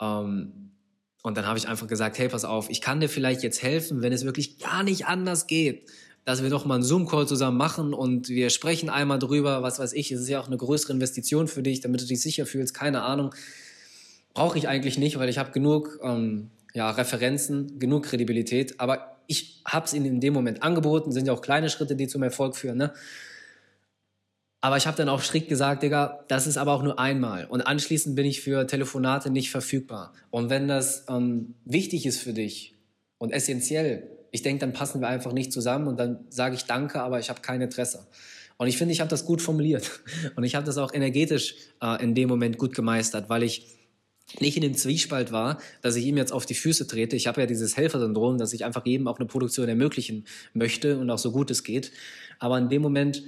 Ähm, 0.00 0.72
und 1.22 1.36
dann 1.36 1.46
habe 1.46 1.58
ich 1.58 1.66
einfach 1.66 1.88
gesagt, 1.88 2.18
hey, 2.18 2.28
pass 2.28 2.44
auf, 2.44 2.70
ich 2.70 2.80
kann 2.80 3.00
dir 3.00 3.08
vielleicht 3.08 3.42
jetzt 3.42 3.62
helfen, 3.62 4.02
wenn 4.02 4.12
es 4.12 4.24
wirklich 4.24 4.58
gar 4.58 4.82
nicht 4.82 5.06
anders 5.06 5.46
geht 5.46 5.90
dass 6.28 6.42
wir 6.42 6.50
doch 6.50 6.66
mal 6.66 6.74
einen 6.74 6.84
Zoom-Call 6.84 7.26
zusammen 7.26 7.56
machen 7.56 7.94
und 7.94 8.28
wir 8.28 8.50
sprechen 8.50 8.90
einmal 8.90 9.18
drüber, 9.18 9.62
was 9.62 9.78
weiß 9.78 9.94
ich, 9.94 10.12
es 10.12 10.20
ist 10.20 10.28
ja 10.28 10.38
auch 10.38 10.46
eine 10.46 10.58
größere 10.58 10.92
Investition 10.92 11.48
für 11.48 11.62
dich, 11.62 11.80
damit 11.80 12.02
du 12.02 12.04
dich 12.04 12.20
sicher 12.20 12.44
fühlst, 12.44 12.74
keine 12.74 13.00
Ahnung. 13.00 13.34
Brauche 14.34 14.58
ich 14.58 14.68
eigentlich 14.68 14.98
nicht, 14.98 15.18
weil 15.18 15.30
ich 15.30 15.38
habe 15.38 15.52
genug 15.52 15.98
ähm, 16.02 16.50
ja, 16.74 16.90
Referenzen, 16.90 17.78
genug 17.78 18.04
Kredibilität, 18.04 18.78
aber 18.78 19.16
ich 19.26 19.62
habe 19.64 19.86
es 19.86 19.94
ihnen 19.94 20.04
in 20.04 20.20
dem 20.20 20.34
Moment 20.34 20.62
angeboten, 20.62 21.12
sind 21.12 21.26
ja 21.26 21.32
auch 21.32 21.40
kleine 21.40 21.70
Schritte, 21.70 21.96
die 21.96 22.08
zum 22.08 22.22
Erfolg 22.22 22.56
führen, 22.56 22.76
ne? 22.76 22.92
Aber 24.60 24.76
ich 24.76 24.86
habe 24.86 24.98
dann 24.98 25.08
auch 25.08 25.22
strikt 25.22 25.48
gesagt, 25.48 25.82
Digga, 25.82 26.26
das 26.28 26.46
ist 26.46 26.58
aber 26.58 26.72
auch 26.72 26.82
nur 26.82 26.98
einmal. 26.98 27.46
Und 27.46 27.62
anschließend 27.62 28.16
bin 28.16 28.26
ich 28.26 28.42
für 28.42 28.66
Telefonate 28.66 29.30
nicht 29.30 29.50
verfügbar. 29.50 30.12
Und 30.28 30.50
wenn 30.50 30.68
das 30.68 31.06
ähm, 31.08 31.54
wichtig 31.64 32.04
ist 32.04 32.20
für 32.20 32.34
dich 32.34 32.74
und 33.16 33.30
essentiell, 33.30 34.17
ich 34.30 34.42
denke, 34.42 34.60
dann 34.60 34.72
passen 34.72 35.00
wir 35.00 35.08
einfach 35.08 35.32
nicht 35.32 35.52
zusammen 35.52 35.88
und 35.88 35.98
dann 35.98 36.26
sage 36.28 36.54
ich 36.54 36.64
Danke, 36.64 37.00
aber 37.00 37.18
ich 37.18 37.30
habe 37.30 37.40
kein 37.40 37.60
Interesse. 37.60 38.06
Und 38.56 38.66
ich 38.66 38.76
finde, 38.76 38.92
ich 38.92 39.00
habe 39.00 39.10
das 39.10 39.24
gut 39.24 39.40
formuliert 39.40 40.00
und 40.36 40.44
ich 40.44 40.54
habe 40.54 40.66
das 40.66 40.78
auch 40.78 40.92
energetisch 40.92 41.54
äh, 41.80 42.02
in 42.02 42.14
dem 42.14 42.28
Moment 42.28 42.58
gut 42.58 42.74
gemeistert, 42.74 43.28
weil 43.28 43.42
ich 43.42 43.66
nicht 44.40 44.56
in 44.56 44.62
dem 44.62 44.74
Zwiespalt 44.74 45.32
war, 45.32 45.58
dass 45.80 45.96
ich 45.96 46.04
ihm 46.04 46.16
jetzt 46.16 46.32
auf 46.32 46.44
die 46.44 46.54
Füße 46.54 46.86
trete. 46.86 47.16
Ich 47.16 47.26
habe 47.26 47.40
ja 47.40 47.46
dieses 47.46 47.76
Helfersyndrom, 47.76 48.36
dass 48.36 48.52
ich 48.52 48.64
einfach 48.64 48.84
jedem 48.84 49.08
auch 49.08 49.18
eine 49.18 49.26
Produktion 49.26 49.68
ermöglichen 49.68 50.26
möchte 50.52 50.98
und 50.98 51.08
auch 51.08 51.18
so 51.18 51.32
gut 51.32 51.50
es 51.50 51.64
geht. 51.64 51.92
Aber 52.38 52.58
in 52.58 52.68
dem 52.68 52.82
Moment 52.82 53.22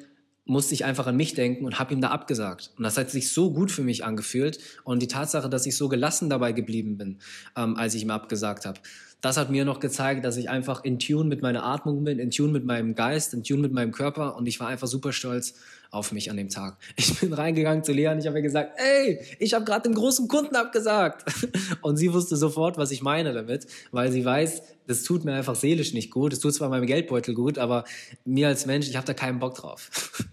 musste 0.45 0.75
ich 0.75 0.85
einfach 0.85 1.07
an 1.07 1.17
mich 1.17 1.35
denken 1.35 1.65
und 1.65 1.79
habe 1.79 1.95
ihm 1.95 2.01
da 2.01 2.09
abgesagt. 2.09 2.73
Und 2.77 2.85
das 2.85 2.99
hat 2.99 3.11
sich 3.11 3.31
so 3.31 3.53
gut 3.53 3.71
für 3.71 3.83
mich 3.83 4.05
angefühlt. 4.05 4.59
Und 4.85 5.01
die 5.01 5.09
Tatsache, 5.09 5.49
dass 5.49 5.65
ich 5.65 5.77
so 5.77 5.89
gelassen 5.89 6.29
dabei 6.29 6.53
geblieben 6.53 6.99
bin, 6.99 7.19
ähm, 7.57 7.77
als 7.77 7.95
ich 7.95 8.03
ihm 8.03 8.11
abgesagt 8.11 8.67
habe, 8.67 8.81
das 9.21 9.37
hat 9.37 9.51
mir 9.51 9.65
noch 9.65 9.81
gezeigt, 9.81 10.25
dass 10.25 10.37
ich 10.37 10.49
einfach 10.49 10.85
in 10.85 10.99
Tune 10.99 11.29
mit 11.29 11.43
meiner 11.43 11.65
Atmung 11.65 12.05
bin, 12.05 12.19
in 12.19 12.31
Tune 12.31 12.53
mit 12.53 12.65
meinem 12.65 12.95
Geist, 12.95 13.35
in 13.35 13.45
Tune 13.45 13.61
mit 13.61 13.73
meinem 13.73 13.93
Körper 13.93 14.37
und 14.37 14.47
ich 14.47 14.61
war 14.61 14.69
einfach 14.69 14.87
super 14.87 15.13
stolz 15.13 15.55
auf 15.91 16.13
mich 16.13 16.31
an 16.31 16.37
dem 16.37 16.49
Tag. 16.49 16.77
Ich 16.97 17.21
bin 17.21 17.33
reingegangen 17.33 17.85
zu 17.85 17.93
Lea 17.93 18.09
und 18.09 18.19
ich 18.19 18.27
habe 18.27 18.39
ihr 18.39 18.43
gesagt, 18.43 18.79
ey, 18.79 19.21
ich 19.39 19.55
habe 19.55 19.65
gerade 19.65 19.89
dem 19.89 19.95
großen 19.95 20.29
Kunden 20.29 20.57
abgesagt. 20.57 21.25
Und 21.83 21.97
sie 21.97 22.13
wusste 22.13 22.37
sofort, 22.37 22.79
was 22.79 22.91
ich 22.91 23.03
meine 23.03 23.33
damit, 23.33 23.67
weil 23.91 24.13
sie 24.13 24.25
weiß, 24.25 24.63
das 24.87 25.03
tut 25.03 25.25
mir 25.25 25.35
einfach 25.35 25.55
seelisch 25.55 25.93
nicht 25.93 26.11
gut. 26.11 26.33
Es 26.33 26.41
tut 26.41 26.55
zwar 26.55 26.69
meinem 26.69 26.87
Geldbeutel 26.87 27.35
gut, 27.35 27.59
aber 27.59 27.85
mir 28.25 28.49
als 28.49 28.67
Mensch, 28.67 28.89
ich 28.89 28.97
habe 28.97 29.07
da 29.07 29.15
keinen 29.15 29.39
Bock 29.39 29.55
drauf. 29.55 29.91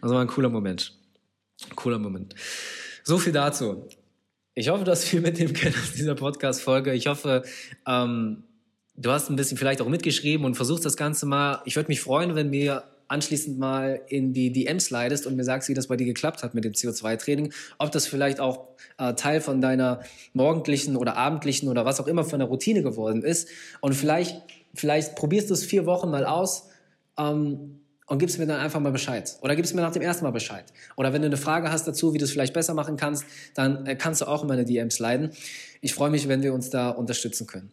Das 0.00 0.10
war 0.12 0.20
ein 0.20 0.28
cooler 0.28 0.48
Moment. 0.48 0.96
Cooler 1.74 1.98
Moment. 1.98 2.36
So 3.02 3.18
viel 3.18 3.32
dazu. 3.32 3.88
Ich 4.60 4.68
hoffe, 4.68 4.84
du 4.84 4.90
hast 4.90 5.04
viel 5.04 5.22
mitnehmen 5.22 5.54
können 5.54 5.74
aus 5.74 5.94
dieser 5.94 6.14
Podcast-Folge. 6.14 6.92
Ich 6.92 7.06
hoffe, 7.06 7.44
ähm, 7.86 8.44
du 8.94 9.10
hast 9.10 9.30
ein 9.30 9.36
bisschen 9.36 9.56
vielleicht 9.56 9.80
auch 9.80 9.88
mitgeschrieben 9.88 10.44
und 10.44 10.54
versuchst 10.54 10.84
das 10.84 10.98
Ganze 10.98 11.24
mal. 11.24 11.62
Ich 11.64 11.76
würde 11.76 11.88
mich 11.88 12.02
freuen, 12.02 12.34
wenn 12.34 12.50
mir 12.50 12.84
anschließend 13.08 13.58
mal 13.58 14.02
in 14.08 14.34
die 14.34 14.52
DMs 14.52 14.84
slidest 14.84 15.26
und 15.26 15.34
mir 15.34 15.44
sagst, 15.44 15.70
wie 15.70 15.74
das 15.74 15.86
bei 15.86 15.96
dir 15.96 16.04
geklappt 16.04 16.42
hat 16.42 16.52
mit 16.52 16.64
dem 16.64 16.74
CO2-Training. 16.74 17.54
Ob 17.78 17.90
das 17.90 18.06
vielleicht 18.06 18.38
auch 18.38 18.68
äh, 18.98 19.14
Teil 19.14 19.40
von 19.40 19.62
deiner 19.62 20.02
morgendlichen 20.34 20.94
oder 20.94 21.16
abendlichen 21.16 21.70
oder 21.70 21.86
was 21.86 21.98
auch 21.98 22.06
immer 22.06 22.24
von 22.24 22.38
der 22.38 22.48
Routine 22.48 22.82
geworden 22.82 23.22
ist. 23.22 23.48
Und 23.80 23.94
vielleicht, 23.94 24.42
vielleicht 24.74 25.16
probierst 25.16 25.48
du 25.48 25.54
es 25.54 25.64
vier 25.64 25.86
Wochen 25.86 26.10
mal 26.10 26.26
aus. 26.26 26.68
Ähm, 27.18 27.80
und 28.10 28.18
gibst 28.18 28.40
mir 28.40 28.46
dann 28.46 28.58
einfach 28.58 28.80
mal 28.80 28.90
Bescheid. 28.90 29.38
Oder 29.40 29.54
gibst 29.54 29.72
mir 29.72 29.82
nach 29.82 29.92
dem 29.92 30.02
ersten 30.02 30.24
Mal 30.24 30.32
Bescheid. 30.32 30.64
Oder 30.96 31.12
wenn 31.12 31.22
du 31.22 31.26
eine 31.26 31.36
Frage 31.36 31.70
hast 31.70 31.86
dazu, 31.86 32.12
wie 32.12 32.18
du 32.18 32.24
es 32.24 32.32
vielleicht 32.32 32.52
besser 32.52 32.74
machen 32.74 32.96
kannst, 32.96 33.24
dann 33.54 33.86
äh, 33.86 33.94
kannst 33.94 34.20
du 34.20 34.26
auch 34.26 34.42
in 34.42 34.48
meine 34.48 34.64
DMs 34.64 34.98
leiden. 34.98 35.30
Ich 35.80 35.94
freue 35.94 36.10
mich, 36.10 36.26
wenn 36.26 36.42
wir 36.42 36.52
uns 36.52 36.70
da 36.70 36.90
unterstützen 36.90 37.46
können. 37.46 37.70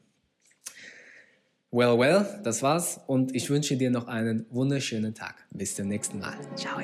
Well, 1.72 1.98
well, 1.98 2.40
das 2.44 2.62
war's 2.62 3.00
und 3.08 3.36
ich 3.36 3.50
wünsche 3.50 3.78
dir 3.78 3.90
noch 3.90 4.08
einen 4.08 4.46
wunderschönen 4.52 5.16
Tag. 5.16 5.34
Bis 5.50 5.76
zum 5.76 5.88
nächsten 5.88 6.20
Mal. 6.20 6.36
Ciao. 6.56 6.80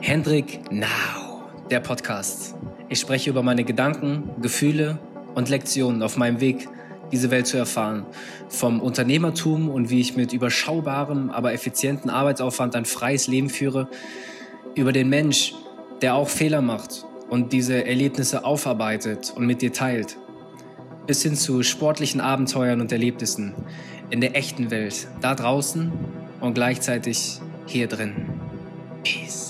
Hendrik 0.00 0.60
Now, 0.70 1.42
der 1.72 1.80
Podcast. 1.80 2.54
Ich 2.88 3.00
spreche 3.00 3.30
über 3.30 3.42
meine 3.42 3.64
Gedanken, 3.64 4.30
Gefühle 4.40 5.00
und 5.34 5.48
Lektionen 5.48 6.04
auf 6.04 6.16
meinem 6.16 6.40
Weg 6.40 6.68
diese 7.12 7.30
Welt 7.30 7.46
zu 7.46 7.56
erfahren. 7.56 8.06
Vom 8.48 8.80
Unternehmertum 8.80 9.68
und 9.68 9.90
wie 9.90 10.00
ich 10.00 10.16
mit 10.16 10.32
überschaubarem, 10.32 11.30
aber 11.30 11.52
effizienten 11.52 12.10
Arbeitsaufwand 12.10 12.74
ein 12.76 12.84
freies 12.84 13.26
Leben 13.26 13.48
führe, 13.48 13.88
über 14.74 14.92
den 14.92 15.08
Mensch, 15.08 15.54
der 16.02 16.14
auch 16.14 16.28
Fehler 16.28 16.62
macht 16.62 17.06
und 17.28 17.52
diese 17.52 17.84
Erlebnisse 17.86 18.44
aufarbeitet 18.44 19.32
und 19.34 19.46
mit 19.46 19.62
dir 19.62 19.72
teilt, 19.72 20.16
bis 21.06 21.22
hin 21.22 21.34
zu 21.34 21.62
sportlichen 21.62 22.20
Abenteuern 22.20 22.80
und 22.80 22.92
Erlebnissen 22.92 23.54
in 24.10 24.20
der 24.20 24.36
echten 24.36 24.70
Welt, 24.70 25.08
da 25.20 25.34
draußen 25.34 25.92
und 26.40 26.54
gleichzeitig 26.54 27.40
hier 27.66 27.88
drin. 27.88 28.28
Peace. 29.02 29.45